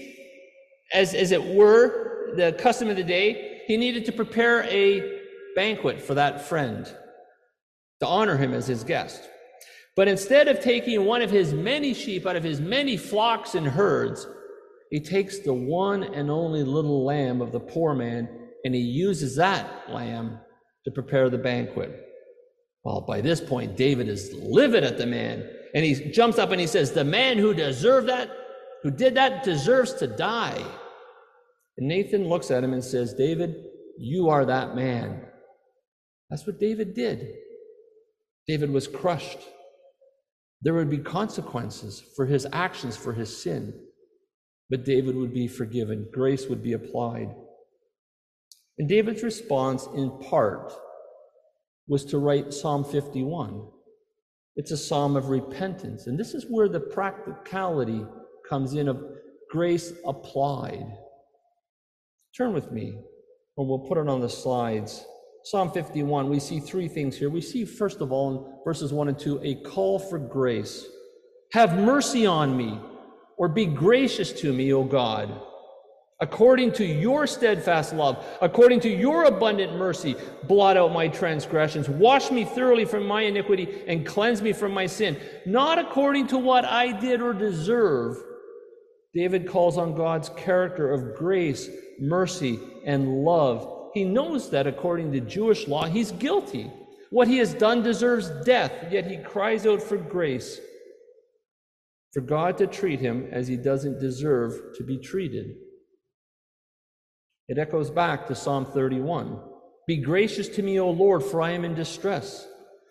as, 0.94 1.14
as 1.14 1.32
it 1.32 1.44
were, 1.44 2.34
the 2.36 2.54
custom 2.54 2.90
of 2.90 2.96
the 2.96 3.04
day, 3.04 3.62
he 3.66 3.78
needed 3.78 4.06
to 4.06 4.12
prepare 4.12 4.64
a 4.64 5.22
banquet 5.56 6.02
for 6.02 6.16
that 6.16 6.48
friend 6.48 6.86
to 8.00 8.08
honor 8.08 8.38
him 8.38 8.54
as 8.54 8.68
his 8.68 8.84
guest. 8.84 9.22
But 9.96 10.08
instead 10.08 10.50
of 10.50 10.60
taking 10.60 11.06
one 11.06 11.22
of 11.22 11.32
his 11.32 11.54
many 11.54 11.94
sheep 11.94 12.26
out 12.26 12.36
of 12.36 12.44
his 12.44 12.60
many 12.60 12.98
flocks 12.98 13.56
and 13.56 13.66
herds, 13.66 14.28
he 14.92 15.00
takes 15.00 15.40
the 15.40 15.54
one 15.54 16.04
and 16.04 16.30
only 16.30 16.64
little 16.64 17.06
lamb 17.06 17.42
of 17.42 17.52
the 17.52 17.60
poor 17.60 17.96
man 17.96 18.28
and 18.66 18.74
he 18.74 18.82
uses 18.82 19.36
that 19.36 19.90
lamb 19.90 20.40
to 20.84 20.92
prepare 20.92 21.30
the 21.30 21.38
banquet. 21.38 22.04
Well, 22.86 23.02
by 23.02 23.20
this 23.20 23.42
point, 23.42 23.76
David 23.76 24.08
is 24.08 24.32
livid 24.34 24.84
at 24.84 25.00
the 25.00 25.08
man 25.08 25.50
and 25.74 25.84
he 25.84 26.12
jumps 26.12 26.38
up 26.38 26.52
and 26.52 26.62
he 26.62 26.68
says, 26.68 26.92
The 26.92 27.04
man 27.04 27.40
who 27.40 27.54
deserved 27.54 28.08
that, 28.08 28.30
who 28.84 28.92
did 28.92 29.16
that, 29.16 29.44
deserves 29.44 29.96
to 29.96 30.08
die. 30.08 30.64
And 31.78 31.88
Nathan 31.88 32.30
looks 32.30 32.52
at 32.52 32.64
him 32.64 32.74
and 32.74 32.84
says, 32.84 33.16
David, 33.16 33.56
you 33.98 34.30
are 34.30 34.46
that 34.46 34.76
man. 34.76 35.26
That's 36.30 36.46
what 36.46 36.60
David 36.60 36.94
did. 36.94 37.34
David 38.48 38.70
was 38.70 38.88
crushed. 38.88 39.40
There 40.62 40.76
would 40.76 40.90
be 40.90 41.00
consequences 41.00 42.04
for 42.16 42.28
his 42.28 42.48
actions, 42.54 42.96
for 42.96 43.14
his 43.14 43.36
sin, 43.36 43.74
but 44.70 44.86
David 44.86 45.16
would 45.16 45.34
be 45.34 45.48
forgiven. 45.48 46.08
Grace 46.14 46.48
would 46.48 46.62
be 46.62 46.74
applied. 46.74 47.34
And 48.78 48.88
David's 48.88 49.24
response, 49.24 49.88
in 49.96 50.12
part, 50.20 50.72
was 51.88 52.06
to 52.06 52.18
write 52.18 52.54
Psalm 52.54 52.84
51. 52.84 53.68
It's 54.56 54.72
a 54.72 54.78
psalm 54.78 55.16
of 55.16 55.30
repentance. 55.30 56.08
And 56.08 56.20
this 56.20 56.34
is 56.34 56.46
where 56.50 56.70
the 56.70 56.80
practicality 56.80 58.06
comes 58.48 58.74
in 58.74 58.88
of 58.88 59.04
grace 59.50 59.94
applied. 60.06 60.86
Turn 62.36 62.54
with 62.54 62.72
me, 62.72 62.98
and 63.58 63.68
we'll 63.68 63.80
put 63.88 63.98
it 63.98 64.08
on 64.08 64.22
the 64.22 64.30
slides. 64.30 65.06
Psalm 65.44 65.72
51, 65.72 66.30
we 66.30 66.40
see 66.40 66.60
three 66.60 66.88
things 66.88 67.18
here. 67.18 67.30
We 67.30 67.42
see, 67.42 67.66
first 67.66 68.02
of 68.02 68.12
all, 68.12 68.32
in 68.32 68.64
verses 68.66 68.92
1 68.92 69.10
and 69.10 69.20
2, 69.20 69.42
a 69.44 69.56
call 69.62 70.00
for 70.00 70.18
grace. 70.18 70.86
Have 71.54 71.78
mercy 71.78 72.26
on 72.26 72.58
me, 72.58 72.80
or 73.38 73.48
be 73.48 73.66
gracious 73.66 74.32
to 74.42 74.52
me, 74.52 74.74
O 74.74 74.84
God. 74.84 75.40
According 76.22 76.72
to 76.74 76.86
your 76.86 77.28
steadfast 77.28 77.94
love, 77.94 78.26
according 78.42 78.80
to 78.82 78.90
your 78.90 79.26
abundant 79.26 79.76
mercy, 79.76 80.16
blot 80.44 80.78
out 80.78 80.94
my 80.94 81.08
transgressions. 81.08 81.90
Wash 81.90 82.32
me 82.32 82.46
thoroughly 82.46 82.86
from 82.86 83.06
my 83.06 83.24
iniquity 83.24 83.84
and 83.88 84.06
cleanse 84.06 84.42
me 84.42 84.54
from 84.54 84.74
my 84.74 84.86
sin. 84.86 85.18
Not 85.46 85.78
according 85.78 86.28
to 86.28 86.38
what 86.38 86.64
I 86.64 86.92
did 86.92 87.22
or 87.22 87.34
deserve. 87.34 88.18
David 89.14 89.48
calls 89.48 89.78
on 89.78 89.96
God's 89.96 90.30
character 90.30 90.92
of 90.92 91.16
grace, 91.16 91.70
mercy, 92.00 92.60
and 92.86 93.24
love 93.24 93.76
he 93.96 94.04
knows 94.04 94.50
that 94.50 94.68
according 94.68 95.14
to 95.14 95.22
Jewish 95.22 95.70
law, 95.70 95.86
he's 95.86 96.12
guilty. 96.12 96.70
What 97.12 97.30
he 97.30 97.38
has 97.38 97.54
done 97.54 97.82
deserves 97.82 98.30
death, 98.44 98.92
yet 98.92 99.08
he 99.08 99.16
cries 99.18 99.66
out 99.66 99.82
for 99.82 99.96
grace, 99.96 100.60
for 102.12 102.20
God 102.20 102.58
to 102.58 102.68
treat 102.68 103.00
him 103.00 103.30
as 103.32 103.48
he 103.48 103.56
doesn't 103.56 104.02
deserve 104.02 104.76
to 104.76 104.84
be 104.84 104.98
treated. 104.98 105.56
It 107.48 107.58
echoes 107.58 107.90
back 107.90 108.28
to 108.28 108.36
Psalm 108.36 108.66
31 108.66 109.40
Be 109.88 109.98
gracious 109.98 110.48
to 110.50 110.64
me, 110.64 110.80
O 110.80 110.90
Lord, 110.90 111.24
for 111.24 111.42
I 111.42 111.52
am 111.52 111.66
in 111.66 111.76
distress. 111.76 112.48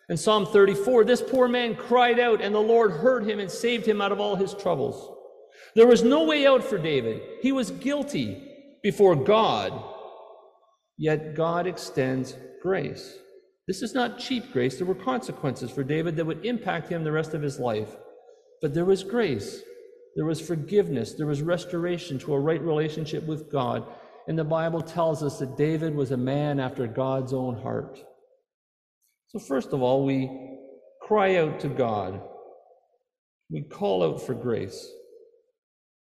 In 0.08 0.16
Psalm 0.16 0.46
34, 0.46 1.04
this 1.04 1.22
poor 1.22 1.48
man 1.48 1.74
cried 1.74 2.20
out, 2.20 2.42
and 2.42 2.54
the 2.54 2.60
Lord 2.60 2.92
heard 2.92 3.24
him 3.28 3.40
and 3.40 3.50
saved 3.50 3.86
him 3.86 4.02
out 4.02 4.12
of 4.12 4.20
all 4.20 4.36
his 4.36 4.52
troubles. 4.52 5.10
There 5.74 5.86
was 5.86 6.02
no 6.02 6.24
way 6.24 6.46
out 6.46 6.62
for 6.62 6.76
David. 6.76 7.22
He 7.40 7.52
was 7.52 7.70
guilty 7.70 8.50
before 8.82 9.16
God 9.16 9.72
Yet 10.96 11.34
God 11.34 11.66
extends 11.66 12.36
grace. 12.62 13.16
This 13.66 13.82
is 13.82 13.94
not 13.94 14.18
cheap 14.18 14.52
grace. 14.52 14.76
There 14.76 14.86
were 14.86 14.94
consequences 14.94 15.70
for 15.70 15.82
David 15.82 16.16
that 16.16 16.24
would 16.24 16.44
impact 16.44 16.88
him 16.88 17.02
the 17.02 17.12
rest 17.12 17.34
of 17.34 17.42
his 17.42 17.58
life. 17.58 17.96
But 18.62 18.74
there 18.74 18.84
was 18.84 19.02
grace, 19.02 19.62
there 20.16 20.24
was 20.24 20.40
forgiveness, 20.40 21.14
there 21.14 21.26
was 21.26 21.42
restoration 21.42 22.18
to 22.20 22.34
a 22.34 22.40
right 22.40 22.60
relationship 22.60 23.26
with 23.26 23.50
God. 23.50 23.86
And 24.26 24.38
the 24.38 24.44
Bible 24.44 24.80
tells 24.80 25.22
us 25.22 25.38
that 25.38 25.56
David 25.56 25.94
was 25.94 26.10
a 26.10 26.16
man 26.16 26.58
after 26.58 26.86
God's 26.86 27.32
own 27.32 27.60
heart. 27.60 27.98
So, 29.28 29.38
first 29.38 29.72
of 29.72 29.82
all, 29.82 30.04
we 30.04 30.30
cry 31.02 31.36
out 31.36 31.60
to 31.60 31.68
God, 31.68 32.20
we 33.50 33.62
call 33.62 34.02
out 34.02 34.22
for 34.22 34.34
grace. 34.34 34.90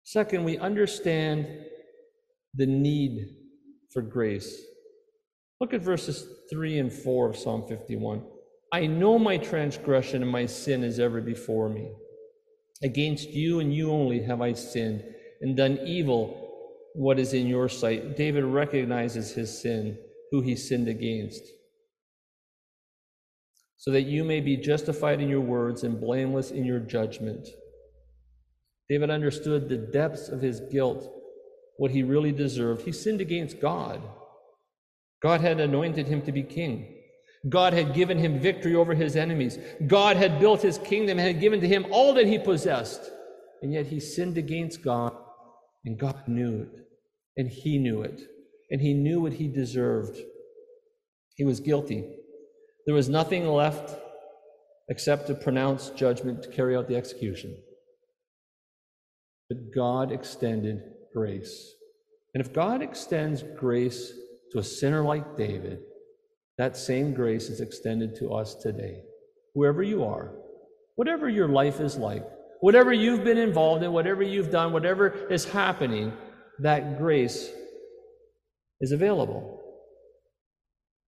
Second, 0.03 0.43
we 0.43 0.57
understand 0.57 1.47
the 2.55 2.65
need 2.65 3.35
for 3.93 4.01
grace. 4.01 4.61
Look 5.61 5.73
at 5.73 5.81
verses 5.81 6.27
3 6.49 6.79
and 6.79 6.91
4 6.91 7.29
of 7.29 7.37
Psalm 7.37 7.65
51. 7.67 8.23
I 8.71 8.87
know 8.87 9.19
my 9.19 9.37
transgression 9.37 10.21
and 10.21 10.31
my 10.31 10.45
sin 10.45 10.83
is 10.83 10.99
ever 10.99 11.21
before 11.21 11.69
me. 11.69 11.91
Against 12.81 13.29
you 13.29 13.59
and 13.59 13.73
you 13.73 13.91
only 13.91 14.23
have 14.23 14.41
I 14.41 14.53
sinned 14.53 15.03
and 15.41 15.57
done 15.57 15.79
evil 15.85 16.38
what 16.93 17.19
is 17.19 17.33
in 17.33 17.47
your 17.47 17.69
sight. 17.69 18.17
David 18.17 18.43
recognizes 18.43 19.31
his 19.31 19.61
sin, 19.61 19.97
who 20.31 20.41
he 20.41 20.55
sinned 20.55 20.87
against, 20.87 21.43
so 23.77 23.91
that 23.91 24.03
you 24.03 24.23
may 24.23 24.41
be 24.41 24.57
justified 24.57 25.21
in 25.21 25.29
your 25.29 25.41
words 25.41 25.83
and 25.83 25.99
blameless 25.99 26.51
in 26.51 26.65
your 26.65 26.79
judgment. 26.79 27.47
David 28.89 29.09
understood 29.09 29.69
the 29.69 29.77
depths 29.77 30.29
of 30.29 30.41
his 30.41 30.59
guilt, 30.71 31.09
what 31.77 31.91
he 31.91 32.03
really 32.03 32.31
deserved. 32.31 32.83
He 32.83 32.91
sinned 32.91 33.21
against 33.21 33.61
God. 33.61 34.01
God 35.21 35.41
had 35.41 35.59
anointed 35.59 36.07
him 36.07 36.21
to 36.23 36.31
be 36.31 36.43
king. 36.43 36.95
God 37.47 37.73
had 37.73 37.93
given 37.93 38.17
him 38.17 38.39
victory 38.39 38.75
over 38.75 38.93
his 38.93 39.15
enemies. 39.15 39.57
God 39.87 40.17
had 40.17 40.39
built 40.39 40.61
his 40.61 40.77
kingdom 40.79 41.19
and 41.19 41.27
had 41.27 41.39
given 41.39 41.61
to 41.61 41.67
him 41.67 41.85
all 41.91 42.13
that 42.15 42.27
he 42.27 42.37
possessed. 42.37 43.09
And 43.61 43.71
yet 43.73 43.87
he 43.87 43.99
sinned 43.99 44.37
against 44.37 44.83
God, 44.83 45.13
and 45.85 45.99
God 45.99 46.27
knew 46.27 46.63
it. 46.63 46.85
And 47.37 47.49
he 47.49 47.77
knew 47.77 48.01
it. 48.01 48.21
And 48.69 48.81
he 48.81 48.93
knew 48.93 49.21
what 49.21 49.33
he 49.33 49.47
deserved. 49.47 50.17
He 51.35 51.43
was 51.43 51.59
guilty. 51.59 52.05
There 52.85 52.95
was 52.95 53.09
nothing 53.09 53.47
left 53.47 53.97
except 54.89 55.27
to 55.27 55.35
pronounce 55.35 55.89
judgment 55.91 56.43
to 56.43 56.49
carry 56.49 56.75
out 56.75 56.87
the 56.87 56.95
execution. 56.95 57.55
But 59.49 59.73
God 59.73 60.11
extended 60.11 60.81
grace. 61.13 61.73
And 62.33 62.45
if 62.45 62.53
God 62.53 62.81
extends 62.81 63.43
grace 63.57 64.13
to 64.51 64.59
a 64.59 64.63
sinner 64.63 65.03
like 65.03 65.37
David, 65.37 65.79
that 66.57 66.75
same 66.75 67.13
grace 67.13 67.49
is 67.49 67.61
extended 67.61 68.15
to 68.17 68.33
us 68.33 68.55
today. 68.55 69.01
Whoever 69.55 69.81
you 69.81 70.03
are, 70.03 70.33
whatever 70.95 71.29
your 71.29 71.47
life 71.47 71.79
is 71.79 71.97
like, 71.97 72.25
whatever 72.59 72.93
you've 72.93 73.23
been 73.23 73.37
involved 73.37 73.83
in, 73.83 73.91
whatever 73.91 74.23
you've 74.23 74.51
done, 74.51 74.73
whatever 74.73 75.09
is 75.29 75.45
happening, 75.45 76.13
that 76.59 76.97
grace 76.97 77.49
is 78.81 78.91
available. 78.91 79.61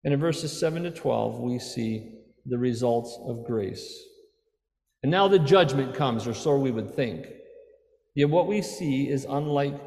And 0.05 0.15
in 0.15 0.21
verses 0.21 0.59
7 0.59 0.85
to 0.85 0.91
12, 0.91 1.41
we 1.41 1.59
see 1.59 2.15
the 2.47 2.59
results 2.59 3.19
of 3.27 3.45
grace. 3.47 4.03
And 5.03 5.11
now 5.11 5.29
the 5.29 5.39
judgment 5.39 5.95
comes, 5.95 6.27
or 6.27 6.35
so 6.35 6.57
we 6.57 6.71
would 6.71 6.95
think. 6.95 7.27
Yet 8.15 8.31
what 8.31 8.47
we 8.47 8.63
see 8.63 9.09
is 9.09 9.27
unlike 9.29 9.81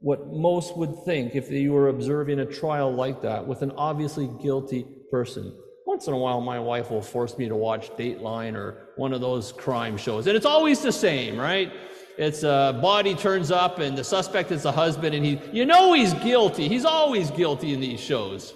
what 0.00 0.26
most 0.28 0.76
would 0.76 1.04
think 1.04 1.34
if 1.34 1.48
they 1.48 1.68
were 1.68 1.88
observing 1.88 2.38
a 2.38 2.46
trial 2.46 2.92
like 2.92 3.22
that 3.22 3.46
with 3.46 3.62
an 3.62 3.72
obviously 3.72 4.30
guilty 4.42 4.86
person. 5.10 5.56
Once 5.96 6.08
in 6.08 6.12
a 6.12 6.18
while, 6.18 6.42
my 6.42 6.60
wife 6.60 6.90
will 6.90 7.00
force 7.00 7.38
me 7.38 7.48
to 7.48 7.56
watch 7.56 7.88
Dateline 7.96 8.54
or 8.54 8.90
one 8.96 9.14
of 9.14 9.22
those 9.22 9.50
crime 9.50 9.96
shows, 9.96 10.26
and 10.26 10.36
it's 10.36 10.44
always 10.44 10.82
the 10.82 10.92
same, 10.92 11.40
right? 11.40 11.72
It's 12.18 12.42
a 12.42 12.78
body 12.82 13.14
turns 13.14 13.50
up, 13.50 13.78
and 13.78 13.96
the 13.96 14.04
suspect 14.04 14.52
is 14.52 14.64
the 14.64 14.72
husband, 14.72 15.14
and 15.14 15.24
he, 15.24 15.40
you 15.54 15.64
know, 15.64 15.94
he's 15.94 16.12
guilty. 16.12 16.68
He's 16.68 16.84
always 16.84 17.30
guilty 17.30 17.72
in 17.72 17.80
these 17.80 17.98
shows. 17.98 18.52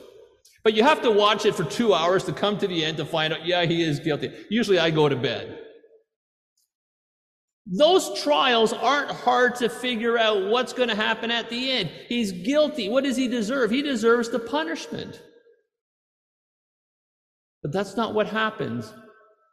But 0.64 0.74
you 0.74 0.82
have 0.82 1.00
to 1.00 1.10
watch 1.10 1.46
it 1.46 1.54
for 1.54 1.64
two 1.64 1.94
hours 1.94 2.24
to 2.24 2.34
come 2.34 2.58
to 2.58 2.68
the 2.68 2.84
end 2.84 2.98
to 2.98 3.06
find 3.06 3.32
out, 3.32 3.46
yeah, 3.46 3.64
he 3.64 3.82
is 3.82 4.00
guilty. 4.00 4.30
Usually 4.50 4.78
I 4.78 4.90
go 4.90 5.08
to 5.08 5.16
bed. 5.16 5.60
Those 7.64 8.22
trials 8.22 8.74
aren't 8.74 9.12
hard 9.12 9.54
to 9.56 9.70
figure 9.70 10.18
out 10.18 10.50
what's 10.50 10.74
going 10.74 10.90
to 10.90 10.94
happen 10.94 11.30
at 11.30 11.48
the 11.48 11.72
end. 11.72 11.90
He's 12.06 12.32
guilty. 12.32 12.90
What 12.90 13.04
does 13.04 13.16
he 13.16 13.28
deserve? 13.28 13.70
He 13.70 13.80
deserves 13.80 14.28
the 14.28 14.40
punishment. 14.40 15.22
But 17.62 17.72
that's 17.72 17.96
not 17.96 18.14
what 18.14 18.26
happens 18.26 18.92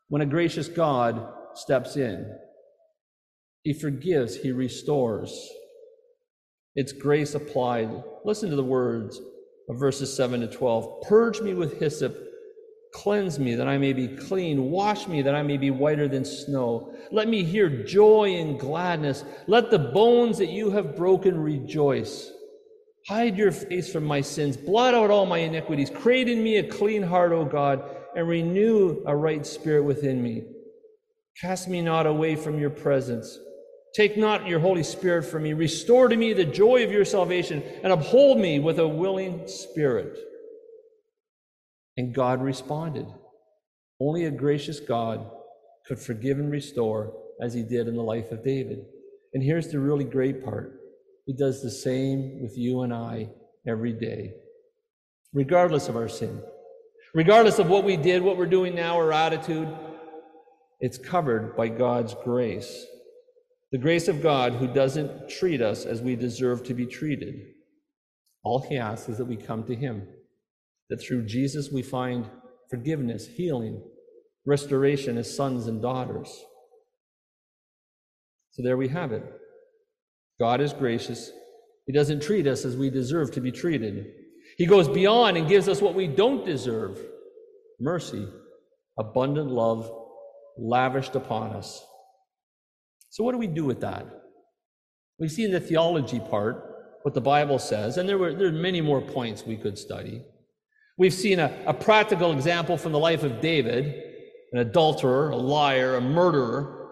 when 0.09 0.21
a 0.21 0.25
gracious 0.25 0.67
God 0.67 1.27
steps 1.55 1.97
in. 1.97 2.33
He 3.63 3.73
forgives, 3.73 4.35
He 4.35 4.51
restores. 4.51 5.49
It's 6.75 6.93
grace 6.93 7.35
applied. 7.35 7.89
Listen 8.23 8.49
to 8.49 8.55
the 8.55 8.63
words 8.63 9.19
of 9.69 9.79
verses 9.79 10.15
7 10.15 10.41
to 10.41 10.47
12. 10.47 11.01
Purge 11.01 11.41
me 11.41 11.53
with 11.53 11.79
hyssop 11.79 12.15
Cleanse 12.93 13.37
me 13.37 13.55
that 13.55 13.67
I 13.67 13.77
may 13.77 13.93
be 13.93 14.07
clean. 14.07 14.71
Wash 14.71 15.07
me 15.07 15.21
that 15.21 15.35
I 15.35 15.43
may 15.43 15.57
be 15.57 15.71
whiter 15.71 16.07
than 16.07 16.25
snow. 16.25 16.93
Let 17.11 17.27
me 17.27 17.43
hear 17.43 17.69
joy 17.69 18.35
and 18.35 18.59
gladness. 18.59 19.23
Let 19.45 19.69
the 19.69 19.79
bones 19.79 20.37
that 20.37 20.49
you 20.49 20.71
have 20.71 20.95
broken 20.95 21.39
rejoice. 21.39 22.31
Hide 23.07 23.37
your 23.37 23.51
face 23.51 23.91
from 23.91 24.03
my 24.03 24.21
sins. 24.21 24.57
Blot 24.57 24.93
out 24.93 25.11
all 25.11 25.25
my 25.25 25.37
iniquities. 25.37 25.89
Create 25.89 26.27
in 26.27 26.43
me 26.43 26.57
a 26.57 26.67
clean 26.67 27.03
heart, 27.03 27.31
O 27.31 27.45
God, 27.45 27.83
and 28.17 28.27
renew 28.27 29.03
a 29.05 29.15
right 29.15 29.45
spirit 29.45 29.83
within 29.83 30.23
me. 30.23 30.41
Cast 31.39 31.67
me 31.67 31.83
not 31.83 32.07
away 32.07 32.35
from 32.35 32.59
your 32.59 32.71
presence. 32.71 33.37
Take 33.93 34.17
not 34.17 34.47
your 34.47 34.59
Holy 34.59 34.81
Spirit 34.81 35.23
from 35.23 35.43
me. 35.43 35.53
Restore 35.53 36.07
to 36.07 36.17
me 36.17 36.33
the 36.33 36.43
joy 36.43 36.83
of 36.83 36.91
your 36.91 37.05
salvation, 37.05 37.61
and 37.83 37.93
uphold 37.93 38.39
me 38.39 38.59
with 38.59 38.79
a 38.79 38.87
willing 38.87 39.47
spirit. 39.47 40.17
And 41.95 42.13
God 42.13 42.41
responded. 42.41 43.05
Only 44.01 44.25
a 44.25 44.31
gracious 44.31 44.79
God 44.79 45.29
could 45.85 45.99
forgive 45.99 46.39
and 46.39 46.51
restore 46.51 47.13
as 47.39 47.53
he 47.53 47.61
did 47.61 47.87
in 47.87 47.95
the 47.95 48.01
life 48.01 48.31
of 48.31 48.43
David. 48.43 48.79
And 49.35 49.43
here's 49.43 49.67
the 49.67 49.79
really 49.79 50.05
great 50.05 50.43
part 50.43 50.79
He 51.27 51.33
does 51.33 51.61
the 51.61 51.69
same 51.69 52.41
with 52.41 52.57
you 52.57 52.81
and 52.81 52.91
I 52.91 53.29
every 53.67 53.93
day, 53.93 54.33
regardless 55.33 55.87
of 55.87 55.95
our 55.95 56.09
sin, 56.09 56.41
regardless 57.17 57.57
of 57.57 57.67
what 57.67 57.83
we 57.83 57.97
did, 57.97 58.21
what 58.21 58.37
we're 58.37 58.45
doing 58.45 58.75
now, 58.75 58.95
our 58.95 59.11
attitude. 59.11 59.67
It's 60.79 60.99
covered 60.99 61.57
by 61.57 61.67
God's 61.67 62.13
grace. 62.23 62.85
The 63.71 63.79
grace 63.79 64.07
of 64.07 64.21
God 64.21 64.53
who 64.53 64.67
doesn't 64.67 65.27
treat 65.27 65.59
us 65.59 65.83
as 65.83 65.99
we 65.99 66.15
deserve 66.15 66.63
to 66.65 66.75
be 66.75 66.85
treated. 66.85 67.33
All 68.43 68.59
he 68.59 68.77
asks 68.77 69.09
is 69.09 69.17
that 69.17 69.25
we 69.25 69.35
come 69.35 69.63
to 69.63 69.75
him 69.75 70.07
that 70.91 71.01
through 71.01 71.25
Jesus 71.25 71.71
we 71.71 71.81
find 71.81 72.29
forgiveness, 72.69 73.25
healing, 73.25 73.81
restoration 74.45 75.17
as 75.17 75.35
sons 75.35 75.65
and 75.65 75.81
daughters. 75.81 76.29
So 78.51 78.61
there 78.61 78.77
we 78.77 78.89
have 78.89 79.11
it. 79.11 79.23
God 80.39 80.61
is 80.61 80.71
gracious. 80.71 81.31
He 81.87 81.93
doesn't 81.93 82.21
treat 82.21 82.45
us 82.45 82.63
as 82.63 82.77
we 82.77 82.91
deserve 82.91 83.31
to 83.31 83.41
be 83.41 83.51
treated. 83.51 84.05
He 84.57 84.65
goes 84.65 84.87
beyond 84.87 85.37
and 85.37 85.47
gives 85.47 85.69
us 85.69 85.81
what 85.81 85.93
we 85.93 86.07
don't 86.07 86.45
deserve 86.45 86.99
mercy, 87.79 88.27
abundant 88.97 89.49
love 89.49 89.89
lavished 90.57 91.15
upon 91.15 91.51
us. 91.51 91.85
So, 93.11 93.23
what 93.23 93.31
do 93.31 93.37
we 93.37 93.47
do 93.47 93.65
with 93.65 93.81
that? 93.81 94.05
We 95.19 95.29
see 95.29 95.45
in 95.45 95.51
the 95.51 95.59
theology 95.59 96.19
part 96.19 96.63
what 97.03 97.13
the 97.13 97.21
Bible 97.21 97.59
says, 97.59 97.97
and 97.97 98.09
there 98.09 98.17
were 98.17 98.33
there 98.33 98.47
are 98.47 98.51
many 98.51 98.81
more 98.81 99.01
points 99.01 99.45
we 99.45 99.57
could 99.57 99.77
study. 99.77 100.23
We've 100.97 101.13
seen 101.13 101.39
a, 101.39 101.55
a 101.67 101.73
practical 101.73 102.31
example 102.31 102.77
from 102.77 102.91
the 102.91 102.99
life 102.99 103.23
of 103.23 103.39
David 103.39 104.03
an 104.53 104.59
adulterer, 104.59 105.29
a 105.29 105.35
liar, 105.35 105.95
a 105.95 106.01
murderer, 106.01 106.89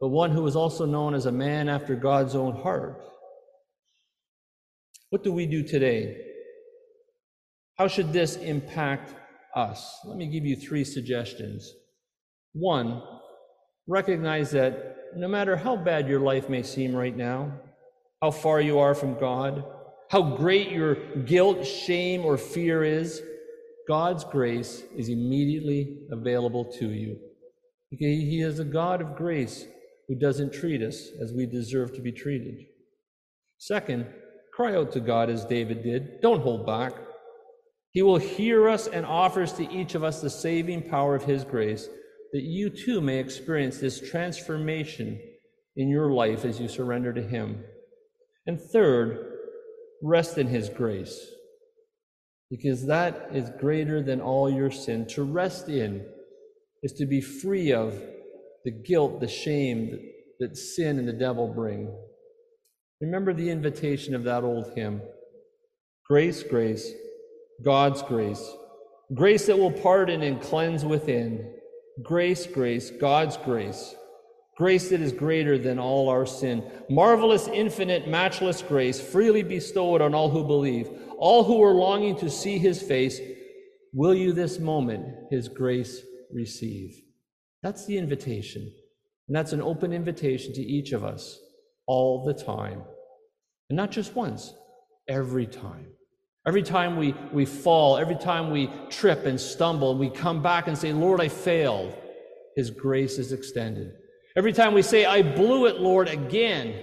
but 0.00 0.08
one 0.08 0.30
who 0.30 0.42
was 0.42 0.56
also 0.56 0.86
known 0.86 1.14
as 1.14 1.26
a 1.26 1.32
man 1.32 1.68
after 1.68 1.96
God's 1.96 2.34
own 2.34 2.54
heart. 2.54 3.02
What 5.10 5.24
do 5.24 5.32
we 5.32 5.46
do 5.46 5.62
today? 5.62 6.16
How 7.78 7.88
should 7.88 8.12
this 8.12 8.36
impact 8.36 9.14
us? 9.54 9.98
Let 10.04 10.16
me 10.16 10.26
give 10.26 10.44
you 10.44 10.56
three 10.56 10.84
suggestions. 10.84 11.72
One, 12.54 13.02
recognize 13.86 14.50
that 14.52 14.96
no 15.14 15.28
matter 15.28 15.56
how 15.56 15.76
bad 15.76 16.08
your 16.08 16.20
life 16.20 16.48
may 16.48 16.62
seem 16.62 16.94
right 16.94 17.16
now, 17.16 17.52
how 18.22 18.30
far 18.30 18.60
you 18.60 18.78
are 18.78 18.94
from 18.94 19.18
God, 19.18 19.64
how 20.10 20.36
great 20.36 20.70
your 20.70 20.94
guilt, 21.24 21.66
shame, 21.66 22.24
or 22.24 22.38
fear 22.38 22.82
is, 22.82 23.22
God's 23.88 24.24
grace 24.24 24.82
is 24.96 25.08
immediately 25.08 25.98
available 26.10 26.64
to 26.78 26.88
you. 26.88 27.18
He 27.90 28.40
is 28.40 28.58
a 28.58 28.64
God 28.64 29.00
of 29.00 29.16
grace 29.16 29.64
who 30.08 30.14
doesn't 30.14 30.52
treat 30.52 30.82
us 30.82 31.08
as 31.20 31.32
we 31.32 31.46
deserve 31.46 31.94
to 31.94 32.00
be 32.00 32.12
treated. 32.12 32.66
Second, 33.58 34.06
cry 34.52 34.74
out 34.74 34.92
to 34.92 35.00
God 35.00 35.30
as 35.30 35.44
David 35.44 35.82
did. 35.82 36.20
Don't 36.20 36.40
hold 36.40 36.66
back. 36.66 36.92
He 37.96 38.02
will 38.02 38.18
hear 38.18 38.68
us 38.68 38.88
and 38.88 39.06
offers 39.06 39.54
to 39.54 39.72
each 39.72 39.94
of 39.94 40.04
us 40.04 40.20
the 40.20 40.28
saving 40.28 40.82
power 40.82 41.14
of 41.14 41.24
His 41.24 41.44
grace 41.44 41.88
that 42.34 42.42
you 42.42 42.68
too 42.68 43.00
may 43.00 43.18
experience 43.18 43.78
this 43.78 44.10
transformation 44.10 45.18
in 45.76 45.88
your 45.88 46.10
life 46.10 46.44
as 46.44 46.60
you 46.60 46.68
surrender 46.68 47.14
to 47.14 47.22
Him. 47.22 47.64
And 48.46 48.60
third, 48.60 49.32
Rest 50.02 50.36
in 50.36 50.46
His 50.46 50.68
grace, 50.68 51.18
because 52.50 52.84
that 52.84 53.30
is 53.32 53.48
greater 53.58 54.02
than 54.02 54.20
all 54.20 54.50
your 54.50 54.70
sin. 54.70 55.06
To 55.12 55.22
rest 55.22 55.70
in 55.70 56.04
is 56.82 56.92
to 56.98 57.06
be 57.06 57.22
free 57.22 57.72
of 57.72 57.98
the 58.66 58.72
guilt, 58.72 59.20
the 59.20 59.26
shame 59.26 59.90
that, 59.90 60.02
that 60.40 60.56
sin 60.58 60.98
and 60.98 61.08
the 61.08 61.14
devil 61.14 61.48
bring. 61.48 61.96
Remember 63.00 63.32
the 63.32 63.48
invitation 63.48 64.14
of 64.14 64.24
that 64.24 64.44
old 64.44 64.74
hymn 64.76 65.00
Grace, 66.10 66.42
grace, 66.42 66.92
God's 67.62 68.02
grace, 68.02 68.44
grace 69.14 69.46
that 69.46 69.58
will 69.58 69.72
pardon 69.72 70.22
and 70.22 70.40
cleanse 70.40 70.84
within, 70.84 71.52
grace, 72.02 72.46
grace, 72.46 72.90
God's 72.90 73.36
grace, 73.38 73.94
grace 74.56 74.90
that 74.90 75.00
is 75.00 75.12
greater 75.12 75.58
than 75.58 75.78
all 75.78 76.08
our 76.08 76.26
sin, 76.26 76.62
marvelous, 76.88 77.48
infinite, 77.48 78.08
matchless 78.08 78.62
grace, 78.62 79.00
freely 79.00 79.42
bestowed 79.42 80.00
on 80.00 80.14
all 80.14 80.30
who 80.30 80.44
believe, 80.44 80.88
all 81.18 81.44
who 81.44 81.62
are 81.62 81.74
longing 81.74 82.16
to 82.16 82.30
see 82.30 82.58
his 82.58 82.82
face. 82.82 83.20
Will 83.92 84.14
you 84.14 84.32
this 84.32 84.58
moment 84.58 85.06
his 85.30 85.48
grace 85.48 86.02
receive? 86.32 87.00
That's 87.62 87.86
the 87.86 87.96
invitation. 87.96 88.70
And 89.28 89.36
that's 89.36 89.52
an 89.52 89.62
open 89.62 89.92
invitation 89.92 90.52
to 90.54 90.62
each 90.62 90.92
of 90.92 91.04
us 91.04 91.38
all 91.86 92.24
the 92.24 92.34
time. 92.34 92.82
And 93.70 93.76
not 93.76 93.90
just 93.90 94.14
once, 94.14 94.54
every 95.08 95.46
time. 95.46 95.86
Every 96.46 96.62
time 96.62 96.96
we, 96.96 97.12
we 97.32 97.44
fall, 97.44 97.98
every 97.98 98.14
time 98.14 98.50
we 98.50 98.70
trip 98.88 99.26
and 99.26 99.40
stumble, 99.40 99.98
we 99.98 100.08
come 100.08 100.42
back 100.42 100.68
and 100.68 100.78
say, 100.78 100.92
Lord, 100.92 101.20
I 101.20 101.28
failed, 101.28 101.92
His 102.54 102.70
grace 102.70 103.18
is 103.18 103.32
extended. 103.32 103.92
Every 104.36 104.52
time 104.52 104.72
we 104.72 104.82
say, 104.82 105.06
I 105.06 105.22
blew 105.22 105.66
it, 105.66 105.80
Lord, 105.80 106.08
again, 106.08 106.74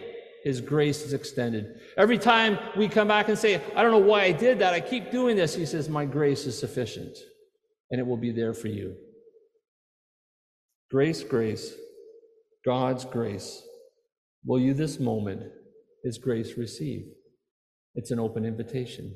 His 0.44 0.60
grace 0.60 1.06
is 1.06 1.14
extended. 1.14 1.80
Every 1.98 2.18
time 2.18 2.60
we 2.76 2.90
come 2.90 3.08
back 3.08 3.30
and 3.30 3.38
say, 3.38 3.62
I 3.74 3.84
don't 3.84 3.92
know 3.92 4.00
why 4.00 4.24
I 4.24 4.34
did 4.34 4.60
that, 4.60 4.74
I 4.74 4.82
keep 4.82 5.12
doing 5.12 5.38
this, 5.38 5.56
He 5.56 5.66
says, 5.66 5.88
My 5.88 6.04
grace 6.04 6.46
is 6.46 6.60
sufficient, 6.60 7.18
and 7.90 8.02
it 8.02 8.06
will 8.06 8.18
be 8.18 8.32
there 8.32 8.54
for 8.54 8.68
you. 8.68 8.96
Grace, 10.92 11.24
grace, 11.24 11.74
God's 12.66 13.06
grace. 13.06 13.64
Will 14.46 14.60
you 14.60 14.74
this 14.74 15.00
moment, 15.00 15.44
His 16.04 16.18
grace, 16.18 16.58
receive? 16.58 17.06
It's 17.96 18.12
an 18.12 18.20
open 18.20 18.44
invitation. 18.44 19.16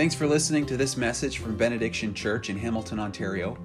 Thanks 0.00 0.14
for 0.14 0.26
listening 0.26 0.64
to 0.64 0.78
this 0.78 0.96
message 0.96 1.40
from 1.40 1.58
Benediction 1.58 2.14
Church 2.14 2.48
in 2.48 2.56
Hamilton, 2.56 2.98
Ontario. 2.98 3.58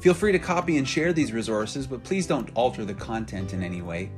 Feel 0.00 0.14
free 0.14 0.32
to 0.32 0.38
copy 0.38 0.78
and 0.78 0.88
share 0.88 1.12
these 1.12 1.30
resources, 1.30 1.86
but 1.86 2.02
please 2.02 2.26
don't 2.26 2.48
alter 2.54 2.86
the 2.86 2.94
content 2.94 3.52
in 3.52 3.62
any 3.62 3.82
way. 3.82 4.10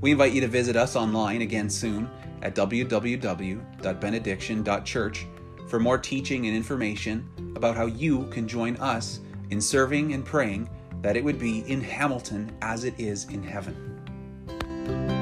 We 0.00 0.12
invite 0.12 0.32
you 0.32 0.40
to 0.40 0.48
visit 0.48 0.74
us 0.74 0.96
online 0.96 1.42
again 1.42 1.68
soon 1.68 2.08
at 2.40 2.54
www.benediction.church 2.54 5.26
for 5.68 5.78
more 5.78 5.98
teaching 5.98 6.46
and 6.46 6.56
information 6.56 7.28
about 7.56 7.76
how 7.76 7.84
you 7.84 8.24
can 8.28 8.48
join 8.48 8.76
us 8.76 9.20
in 9.50 9.60
serving 9.60 10.14
and 10.14 10.24
praying 10.24 10.70
that 11.02 11.14
it 11.14 11.22
would 11.22 11.38
be 11.38 11.58
in 11.70 11.82
Hamilton 11.82 12.56
as 12.62 12.84
it 12.84 12.98
is 12.98 13.26
in 13.26 13.42
heaven. 13.42 15.15